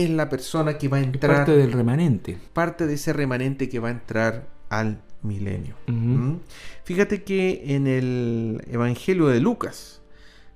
[0.04, 1.38] es la persona que va a entrar.
[1.38, 2.38] parte del remanente.
[2.54, 5.76] Parte de ese remanente que va a entrar al milenio.
[5.88, 6.36] ¿Mm?
[6.84, 10.02] Fíjate que en el Evangelio de Lucas,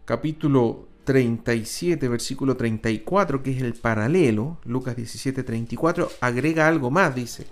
[0.06, 7.48] capítulo 37, versículo 34, que es el paralelo, Lucas 17, 34, agrega algo más, dice,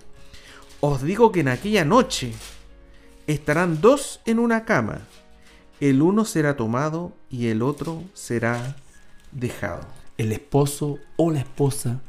[0.78, 2.32] os digo que en aquella noche
[3.26, 5.00] estarán dos en una cama,
[5.80, 8.76] el uno será tomado y el otro será
[9.32, 9.99] dejado.
[10.20, 12.00] El esposo o la esposa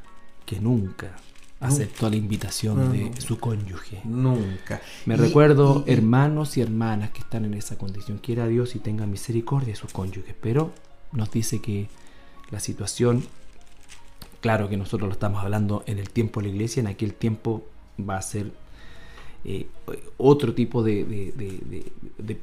[0.45, 1.15] que nunca
[1.61, 4.01] aceptó la invitación de su cónyuge.
[4.03, 4.81] Nunca.
[5.05, 8.17] Me recuerdo hermanos y hermanas que están en esa condición.
[8.17, 10.35] Quiera Dios y tenga misericordia de sus cónyuges.
[10.41, 10.73] Pero
[11.13, 11.87] nos dice que
[12.49, 13.23] la situación,
[14.41, 17.63] claro que nosotros lo estamos hablando en el tiempo de la iglesia, en aquel tiempo
[17.97, 18.51] va a ser
[19.43, 19.67] eh,
[20.17, 22.39] otro tipo de, de,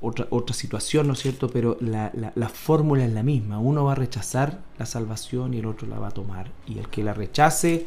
[0.00, 1.48] otra, otra situación, ¿no es cierto?
[1.48, 3.58] Pero la, la, fórmula es la misma.
[3.58, 6.50] Uno va a rechazar la salvación y el otro la va a tomar.
[6.66, 7.86] Y el que la rechace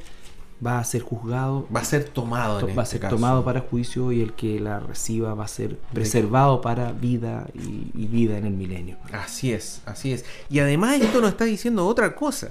[0.66, 1.68] va a ser juzgado.
[1.74, 2.66] Va a ser tomado.
[2.76, 5.78] va a este ser tomado para juicio y el que la reciba va a ser
[5.94, 8.98] preservado para vida y, y, vida en el milenio.
[9.14, 10.26] Así es, así es.
[10.50, 12.50] Y además esto nos está diciendo otra cosa,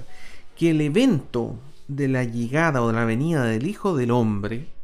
[0.55, 1.55] que el evento
[1.89, 4.78] de la llegada o de la venida del Hijo del Hombre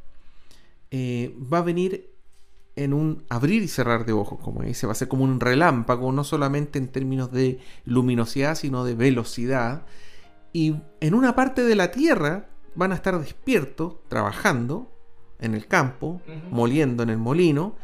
[0.92, 2.12] eh, va a venir
[2.76, 6.12] en un abrir y cerrar de ojos, como dice, va a ser como un relámpago,
[6.12, 9.86] no solamente en términos de luminosidad, sino de velocidad.
[10.52, 14.92] Y en una parte de la Tierra van a estar despiertos, trabajando
[15.40, 16.22] en el campo,
[16.52, 17.76] moliendo en el molino,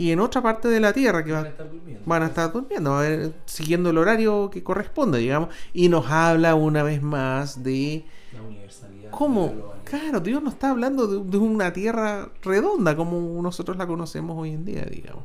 [0.00, 2.50] y en otra parte de la Tierra que van, a estar durmiendo, van a estar
[2.50, 8.40] durmiendo, siguiendo el horario que corresponde, digamos, y nos habla una vez más de la
[8.40, 9.10] universalidad.
[9.10, 9.74] ¿Cómo?
[9.84, 14.64] Claro, Dios no está hablando de, una Tierra redonda como nosotros la conocemos hoy en
[14.64, 15.24] día, digamos.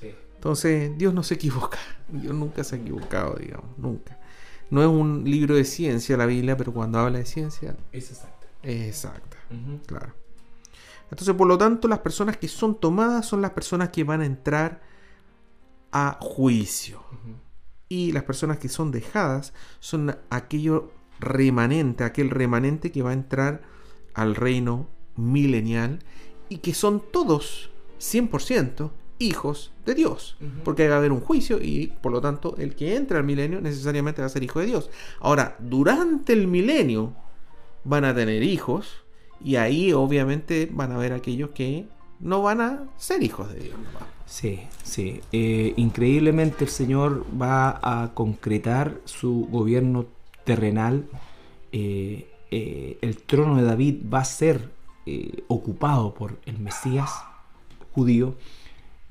[0.00, 1.78] Entonces, Dios no se equivoca.
[2.08, 4.18] Dios nunca se ha equivocado, digamos, nunca.
[4.70, 7.76] No es un libro de ciencia la Biblia, pero cuando habla de ciencia...
[7.92, 8.46] Es exacta.
[8.62, 9.36] Es exacta,
[9.84, 10.14] claro.
[11.10, 14.26] Entonces, por lo tanto, las personas que son tomadas son las personas que van a
[14.26, 14.82] entrar
[15.92, 17.02] a juicio.
[17.88, 20.90] Y las personas que son dejadas son aquello
[21.20, 23.62] remanente, aquel remanente que va a entrar
[24.14, 26.00] al reino milenial
[26.48, 31.94] y que son todos 100% hijos de Dios, porque va a haber un juicio y
[32.02, 34.90] por lo tanto el que entra al milenio necesariamente va a ser hijo de Dios.
[35.20, 37.14] Ahora, durante el milenio
[37.84, 39.05] van a tener hijos,
[39.42, 41.86] y ahí obviamente van a haber aquellos que
[42.20, 43.76] no van a ser hijos de Dios.
[44.26, 45.20] Sí, sí.
[45.32, 50.06] Eh, increíblemente el Señor va a concretar su gobierno
[50.44, 51.06] terrenal.
[51.72, 54.74] Eh, eh, el trono de David va a ser
[55.46, 57.12] ocupado por el Mesías
[57.92, 58.34] judío.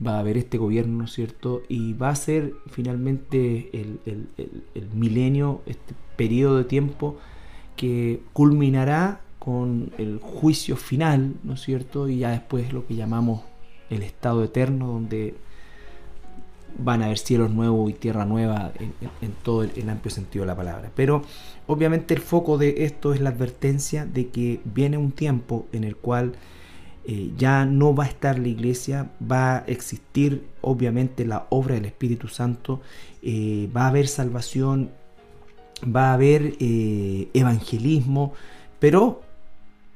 [0.05, 1.63] Va a haber este gobierno, ¿no es cierto?
[1.69, 4.01] Y va a ser finalmente el,
[4.75, 7.17] el milenio, este periodo de tiempo
[7.77, 12.09] que culminará con el juicio final, ¿no es cierto?
[12.09, 13.41] Y ya después lo que llamamos
[13.91, 15.35] el estado eterno, donde
[16.79, 18.71] van a haber cielos nuevos y tierra nueva
[19.21, 20.91] en, todo el, amplio sentido de la palabra.
[20.95, 21.21] Pero
[21.67, 25.95] obviamente el foco de esto es la advertencia de que viene un tiempo en el
[25.95, 26.33] cual
[27.05, 31.85] eh, ya no va a estar la iglesia, va a existir obviamente la obra del
[31.85, 32.81] Espíritu Santo,
[33.21, 34.89] eh, va a haber salvación,
[35.83, 38.33] va a haber eh, evangelismo,
[38.79, 39.21] pero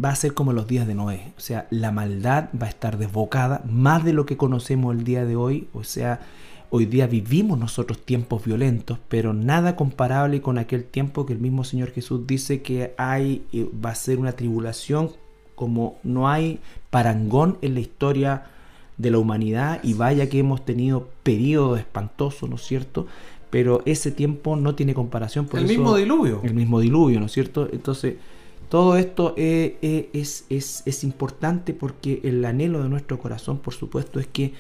[0.04, 1.34] va a ser como los días de Noé.
[1.38, 5.26] O sea, la maldad va a estar desbocada más de lo que conocemos el día
[5.26, 5.68] de hoy.
[5.74, 6.22] O sea,
[6.70, 11.64] hoy día vivimos nosotros tiempos violentos, pero nada comparable con aquel tiempo que el mismo
[11.64, 13.44] Señor Jesús dice que hay,
[13.84, 15.12] va a ser una tribulación
[15.56, 18.44] como no hay parangón en la historia
[18.98, 23.08] de la humanidad y vaya que hemos tenido periodos espantosos, ¿no es cierto?
[23.50, 25.48] Pero ese tiempo no tiene comparación.
[25.48, 26.40] Por el mismo diluvio.
[26.44, 27.68] El mismo diluvio, ¿no es cierto?
[27.74, 28.16] Entonces,
[28.70, 34.54] todo esto es, es, importante porque el anhelo de nuestro corazón, por supuesto, es que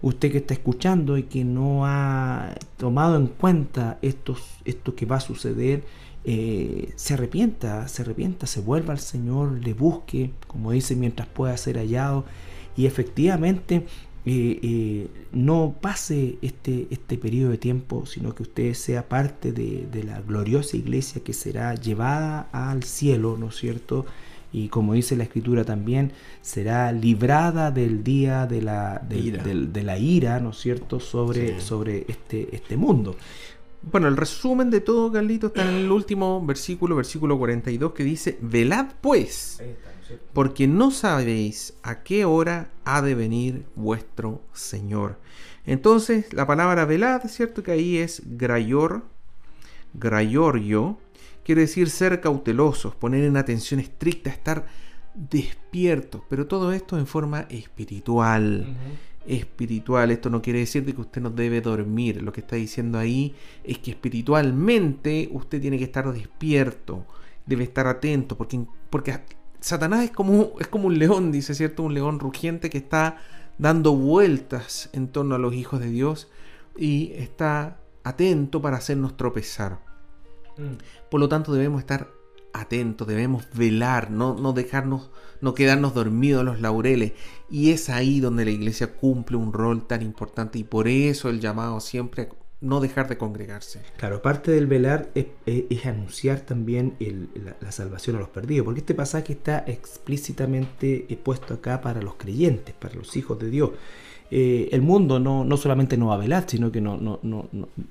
[0.00, 4.36] usted que está escuchando y que no ha tomado en cuenta esto
[4.94, 5.82] que va a suceder,
[6.24, 11.56] eh, se arrepienta, se arrepienta, se vuelva al Señor, le busque, como dice, mientras pueda
[11.56, 12.24] ser hallado.
[12.76, 13.86] Y efectivamente
[14.26, 20.04] eh, eh, no pase este, este periodo de tiempo, sino que usted sea parte de,
[20.04, 24.06] la gloriosa iglesia que será llevada al cielo, ¿no es cierto?
[24.50, 29.44] y como dice la escritura también, será librada del día de la, ira.
[29.44, 33.14] de la ira, ¿no es cierto?, sobre, sobre este, este mundo.
[33.82, 38.38] Bueno, el resumen de todo, Carlito, está en el último versículo, versículo 42, que dice,
[38.40, 39.62] velad pues,
[40.32, 45.18] porque no sabéis a qué hora ha de venir vuestro Señor.
[45.66, 47.62] Entonces, la palabra velad, ¿cierto?
[47.62, 49.04] Que ahí es grayor,
[49.94, 50.98] grayorio,
[51.44, 54.66] quiere decir ser cautelosos, poner en atención estricta, estar
[55.14, 58.66] despiertos, pero todo esto en forma espiritual
[59.28, 60.10] espiritual.
[60.10, 62.22] Esto no quiere decir de que usted no debe dormir.
[62.22, 67.06] Lo que está diciendo ahí es que espiritualmente usted tiene que estar despierto,
[67.46, 69.12] debe estar atento, porque, porque
[69.60, 71.82] Satanás es como, es como un león, dice, ¿cierto?
[71.82, 73.18] Un león rugiente que está
[73.58, 76.28] dando vueltas en torno a los hijos de Dios
[76.76, 79.80] y está atento para hacernos tropezar.
[80.56, 80.78] Mm.
[81.10, 82.08] Por lo tanto, debemos estar
[82.52, 87.12] atentos, debemos velar, no, no dejarnos, no quedarnos dormidos en los laureles.
[87.50, 91.40] Y es ahí donde la iglesia cumple un rol tan importante y por eso el
[91.40, 92.28] llamado siempre a
[92.60, 93.80] no dejar de congregarse.
[93.96, 95.26] Claro, parte del velar es,
[95.86, 96.96] anunciar también
[97.60, 102.74] la, salvación a los perdidos, porque este pasaje está explícitamente puesto acá para los creyentes,
[102.74, 103.70] para los hijos de Dios.
[104.30, 107.48] Eh, el mundo no, no, solamente no va a velar, sino que no, no, no,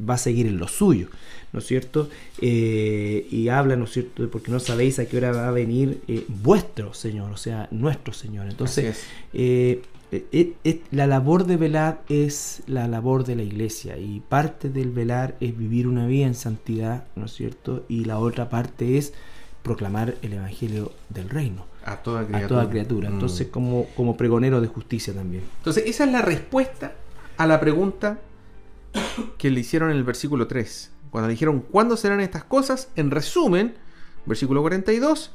[0.08, 1.10] va a seguir en lo suyo,
[1.52, 2.10] ¿no es cierto?
[2.42, 6.02] Eh, y habla, ¿no es cierto?, porque no sabéis a qué hora va a venir
[6.08, 8.48] eh, vuestro Señor, o sea, nuestro Señor.
[8.48, 9.04] Entonces,
[10.92, 15.58] la labor de velar es la labor de la iglesia y parte del velar es
[15.58, 17.84] vivir una vida en santidad, ¿no es cierto?
[17.90, 19.14] Y la otra parte es
[19.64, 21.66] proclamar el Evangelio del Reino.
[21.84, 22.62] A toda criatura.
[22.62, 23.10] A criatura.
[23.10, 23.14] Mm.
[23.14, 25.44] Entonces, como, como pregonero de justicia también.
[25.58, 26.94] Entonces, esa es la respuesta
[27.36, 28.20] a la pregunta
[29.38, 30.92] que le hicieron en el versículo 3.
[31.10, 32.90] Cuando le dijeron, ¿cuándo serán estas cosas?
[32.96, 33.76] En resumen,
[34.26, 35.32] versículo 42,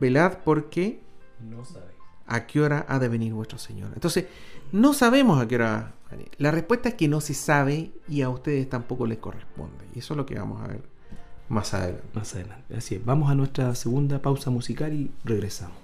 [0.00, 1.00] velad porque
[1.40, 1.89] no sabéis
[2.30, 3.90] a qué hora ha de venir vuestro Señor.
[3.92, 4.26] Entonces,
[4.72, 5.94] no sabemos a qué hora.
[6.38, 9.84] La respuesta es que no se sabe y a ustedes tampoco les corresponde.
[9.94, 10.82] Y eso es lo que vamos a ver
[11.48, 12.04] más adelante.
[12.14, 12.76] Más adelante.
[12.76, 13.04] Así es.
[13.04, 15.76] Vamos a nuestra segunda pausa musical y regresamos.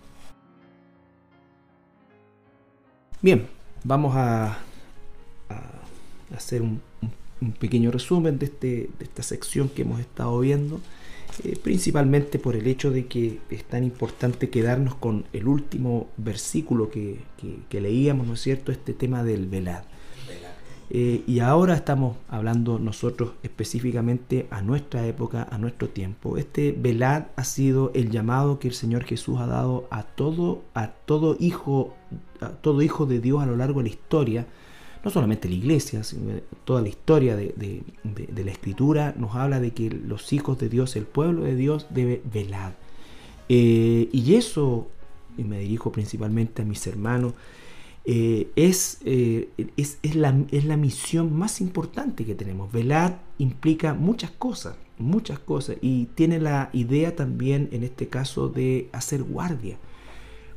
[3.21, 3.49] Bien,
[3.83, 4.59] vamos a,
[6.35, 6.81] hacer un,
[7.59, 10.81] pequeño resumen de, este, de esta sección que hemos estado viendo.
[11.45, 16.91] Eh, principalmente por el hecho de que es tan importante quedarnos con el último versículo
[16.91, 17.19] que,
[17.69, 18.73] que leíamos, ¿no es cierto?
[18.73, 19.85] Este tema del velar.
[20.89, 26.39] Eh, y ahora estamos hablando nosotros específicamente a nuestra época, a nuestro tiempo.
[26.39, 30.89] Este velad ha sido el llamado que el Señor Jesús ha dado a todo, a
[30.89, 31.95] todo hijo,
[32.41, 34.47] a todo hijo de Dios a lo largo de la historia.
[35.07, 36.33] No solamente la iglesia, sino
[36.65, 41.05] toda la historia de, la escritura nos habla de que los hijos de Dios, el
[41.05, 42.77] pueblo de Dios, debe velar.
[43.49, 44.89] Eh, y eso,
[45.39, 47.35] y me dirijo principalmente a mis hermanos,
[48.05, 52.73] eh, eh, es, es, la, es, la, misión más importante que tenemos.
[52.73, 58.89] Velar implica muchas cosas, muchas cosas, y tiene la idea también, en este caso, de
[58.91, 59.79] hacer guardia.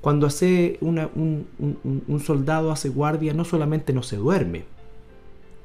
[0.02, 4.64] Cuando hace una, un, soldado hace guardia, no solamente no se duerme,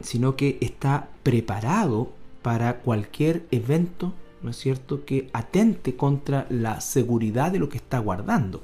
[0.01, 2.11] sino que está preparado
[2.43, 4.13] para cualquier evento,
[4.43, 8.61] ¿no es cierto?, que atente contra la seguridad de lo que está guardando.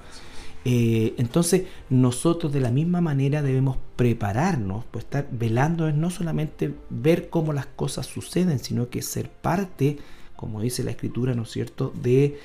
[0.65, 6.75] Eh, entonces nosotros de la misma manera debemos prepararnos, pues estar velando es no solamente
[6.91, 9.99] ver cómo las cosas suceden, sino que ser parte,
[10.37, 12.39] como dice la escritura, ¿no es cierto?, de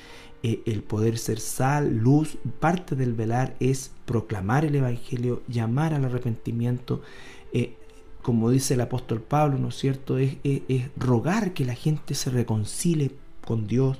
[0.48, 2.38] eh, el poder ser sal, luz.
[2.60, 7.02] Parte del velar es proclamar el Evangelio, llamar al arrepentimiento.
[7.52, 7.74] Eh,
[8.22, 10.36] como dice el apóstol Pablo, ¿no es cierto?, es
[10.96, 13.12] rogar que la gente se reconcilie
[13.44, 13.98] con Dios,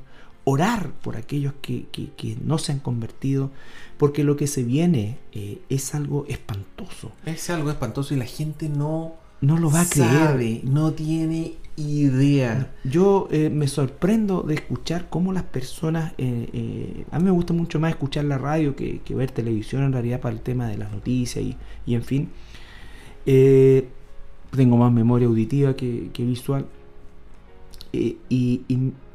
[0.49, 3.51] orar por aquellos que, no se han convertido,
[3.99, 7.11] porque lo que se viene eh, es algo espantoso.
[7.25, 10.65] Es algo espantoso y la gente no, no lo va a creer.
[10.65, 12.75] no tiene idea.
[12.85, 17.79] Yo eh, me sorprendo de escuchar cómo las personas, eh, a mí me gusta mucho
[17.79, 21.45] más escuchar la radio que, ver televisión en realidad para el tema de las noticias
[21.45, 22.31] y, en fin.
[23.25, 26.67] tengo más memoria auditiva que, visual.
[27.93, 28.61] y,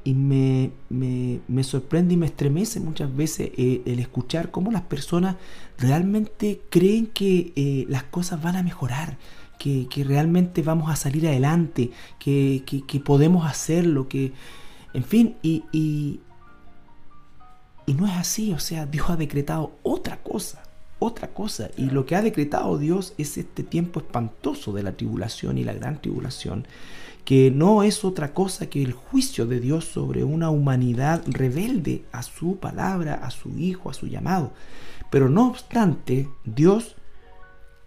[0.03, 5.35] y me, me, sorprende y me estremece muchas veces eh, el escuchar cómo las personas
[5.77, 9.17] realmente creen que eh, las cosas van a mejorar,
[9.61, 14.33] que, realmente vamos a salir adelante, que, podemos hacerlo, que,
[14.93, 16.19] en fin, y, y,
[17.85, 20.63] y no es así, o sea, Dios ha decretado otra cosa
[21.03, 21.71] otra cosa.
[21.77, 25.73] Y lo que ha decretado Dios es este tiempo espantoso de la tribulación y la
[25.73, 26.67] gran tribulación
[27.25, 32.23] que no es otra cosa que el juicio de Dios sobre una humanidad rebelde a
[32.23, 34.51] su palabra, a su Hijo, a su llamado.
[35.09, 36.95] Pero no obstante, Dios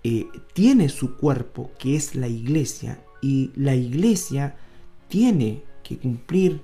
[0.04, 4.54] eh, tiene su cuerpo, que es la iglesia, y la iglesia
[5.08, 6.60] tiene que cumplir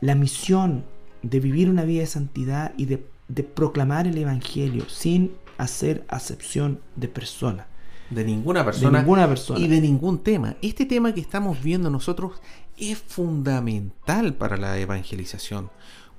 [0.00, 0.84] la misión
[1.22, 6.80] de vivir una vida de santidad y de, de proclamar el Evangelio sin hacer acepción
[6.94, 7.66] de persona.
[8.10, 8.98] De ninguna persona.
[8.98, 9.58] De ninguna persona.
[9.58, 10.54] Y de ningún tema.
[10.62, 12.40] Este tema que estamos viendo nosotros
[12.78, 15.70] es fundamental para la evangelización.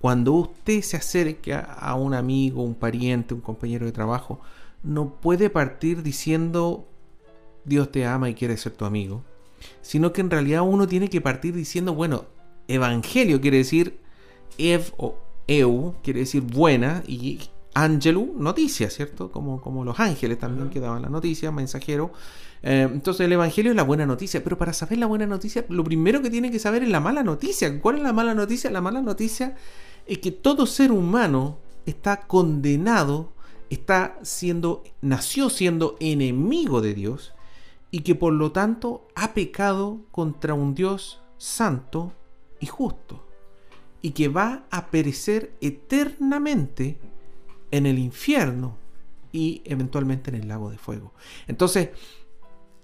[0.01, 4.41] Cuando usted se acerque a un amigo, un pariente, un compañero de trabajo,
[4.83, 6.87] no puede partir diciendo
[7.65, 9.23] Dios te ama y quiere ser tu amigo,
[9.81, 12.25] sino que en realidad uno tiene que partir diciendo, bueno,
[12.67, 13.99] evangelio quiere decir
[14.57, 15.17] ev o
[15.47, 17.39] eu, quiere decir buena, y
[17.73, 19.31] Angelu, noticia, ¿cierto?
[19.31, 22.11] Como, como los ángeles también que daban la noticia, mensajero.
[22.61, 25.83] Eh, entonces el Evangelio es la buena noticia, pero para saber la buena noticia, lo
[25.83, 27.81] primero que tiene que saber es la mala noticia.
[27.81, 28.69] ¿Cuál es la mala noticia?
[28.69, 29.55] La mala noticia
[30.05, 33.33] es que todo ser humano está condenado,
[33.69, 37.33] está siendo, nació siendo enemigo de Dios
[37.91, 42.13] y que por lo tanto ha pecado contra un Dios santo
[42.59, 43.25] y justo
[44.01, 46.97] y que va a perecer eternamente
[47.71, 48.77] en el infierno
[49.31, 51.13] y eventualmente en el lago de fuego.
[51.47, 51.89] Entonces,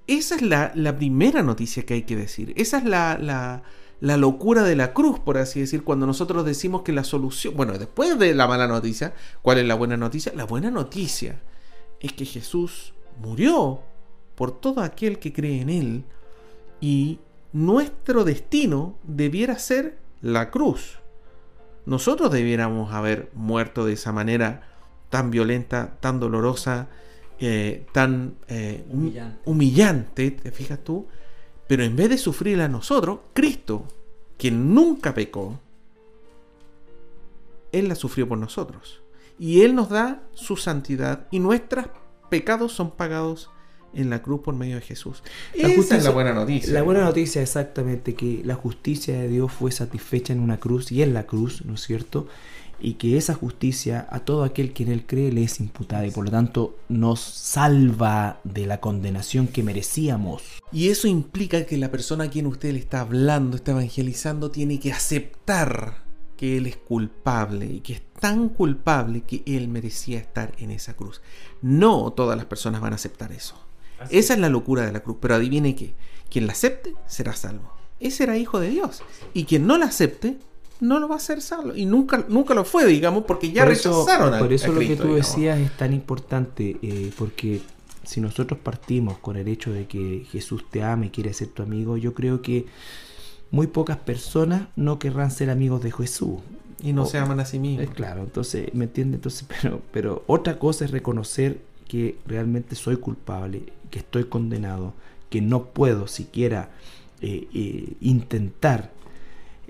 [0.08, 2.54] esa es la, primera noticia que hay que decir.
[2.56, 3.64] Esa es la, la,
[4.02, 8.18] locura de la cruz, por así decir, cuando nosotros decimos que la solución, bueno, después
[8.18, 10.32] de la mala noticia, ¿cuál es la buena noticia?
[10.36, 11.42] La buena noticia
[12.00, 13.82] es que Jesús murió
[14.36, 16.04] por todo aquel que cree en Él
[16.80, 17.20] y
[17.52, 21.00] nuestro destino debiera ser la cruz.
[21.86, 24.62] Nosotros debiéramos haber muerto de esa manera
[25.10, 26.88] tan violenta, tan dolorosa,
[27.40, 28.86] eh, tan eh,
[29.46, 30.32] humillante.
[30.32, 31.08] te fijas tú.
[31.70, 33.86] Pero en vez de sufrir a nosotros, Cristo,
[34.40, 35.60] quien nunca pecó,
[37.72, 39.04] Él la sufrió por nosotros.
[39.38, 41.86] Y Él nos da su santidad y nuestros
[42.32, 43.52] pecados son pagados
[43.94, 45.22] en la cruz por medio de Jesús.
[45.54, 46.74] Esa es la buena noticia.
[46.74, 51.04] La buena noticia exactamente que la justicia de Dios fue satisfecha en una cruz y
[51.04, 52.28] en la cruz, ¿no es cierto?
[52.82, 56.12] Y que esa justicia a todo aquel que en él cree le es imputada y
[56.12, 60.44] por lo tanto nos salva de la condenación que merecíamos.
[60.72, 64.80] Y eso implica que la persona a quien usted le está hablando, está evangelizando, tiene
[64.80, 66.04] que aceptar
[66.38, 70.96] que él es culpable y que es tan culpable que él merecía estar en esa
[70.96, 71.22] cruz.
[71.62, 73.56] No todas las personas van a aceptar eso.
[74.10, 75.96] esa es la locura de la cruz, pero adivine que
[76.30, 77.74] quien la acepte será salvo.
[78.00, 79.02] Ese era hijo de Dios.
[79.34, 80.38] Y quien no la acepte
[80.80, 81.76] no lo va a hacer salvo.
[81.76, 85.60] Y nunca, nunca lo fue, digamos, porque ya rechazaron Por eso lo que tú decías
[85.60, 87.62] es tan importante, eh, porque
[88.04, 91.64] si nosotros partimos con el hecho de que Jesús te ama y quiere ser tu
[91.64, 92.66] amigo, yo creo que
[93.52, 96.40] muy pocas personas no querrán ser amigos de Jesús.
[96.82, 97.88] Y no se aman a sí mismos.
[97.88, 99.18] Eh, claro, entonces, ¿me entiendes?
[99.18, 104.94] Entonces, pero, pero otra cosa es reconocer que realmente soy culpable, que estoy condenado,
[105.30, 106.72] que no puedo siquiera
[107.22, 108.92] eh, intentar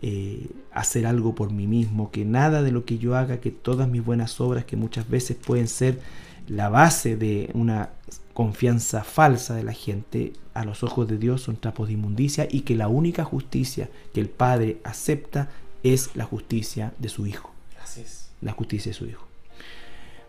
[0.02, 3.90] eh, hacer algo por mí mismo, que nada de lo que yo haga, que todas
[3.90, 6.00] mis buenas obras, que muchas veces pueden ser
[6.48, 7.90] la base de una
[8.34, 12.62] confianza falsa de la gente, a los ojos de Dios son trapos de inmundicia y
[12.62, 15.50] que la única justicia que el Padre acepta
[15.84, 17.52] es la justicia de su Hijo.
[17.76, 18.30] Gracias.
[18.42, 19.26] La justicia de su Hijo.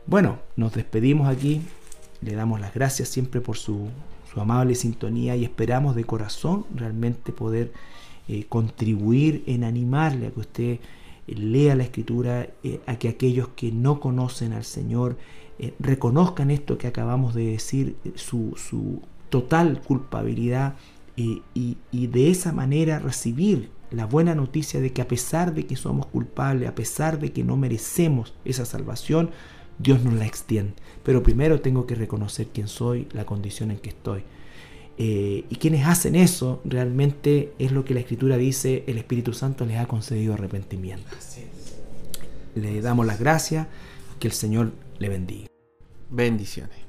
[0.06, 1.62] Bueno, nos despedimos aquí,
[2.22, 3.88] le damos las gracias siempre por su,
[4.32, 7.72] su amable sintonía y esperamos de corazón realmente poder
[8.32, 10.78] eh, contribuir en animarle a que usted
[11.26, 15.16] eh, lea la escritura, eh, a que aquellos que no conocen al Señor
[15.80, 20.76] reconozcan esto que acabamos de decir, su, total culpabilidad
[21.16, 25.74] y, y de esa manera recibir la buena noticia de que a pesar de que
[25.74, 29.30] somos culpables, a pesar de que no merecemos esa salvación,
[29.78, 30.74] Dios nos la extiende.
[31.02, 34.22] Pero primero tengo que reconocer quién soy, la condición en que estoy.
[35.02, 39.64] Eh, y quienes hacen eso realmente es lo que la escritura dice, el Espíritu Santo
[39.64, 41.08] les ha concedido arrepentimiento.
[42.54, 43.66] Le damos las gracias,
[44.18, 45.46] que el Señor le bendiga.
[46.10, 46.79] Bendiciones.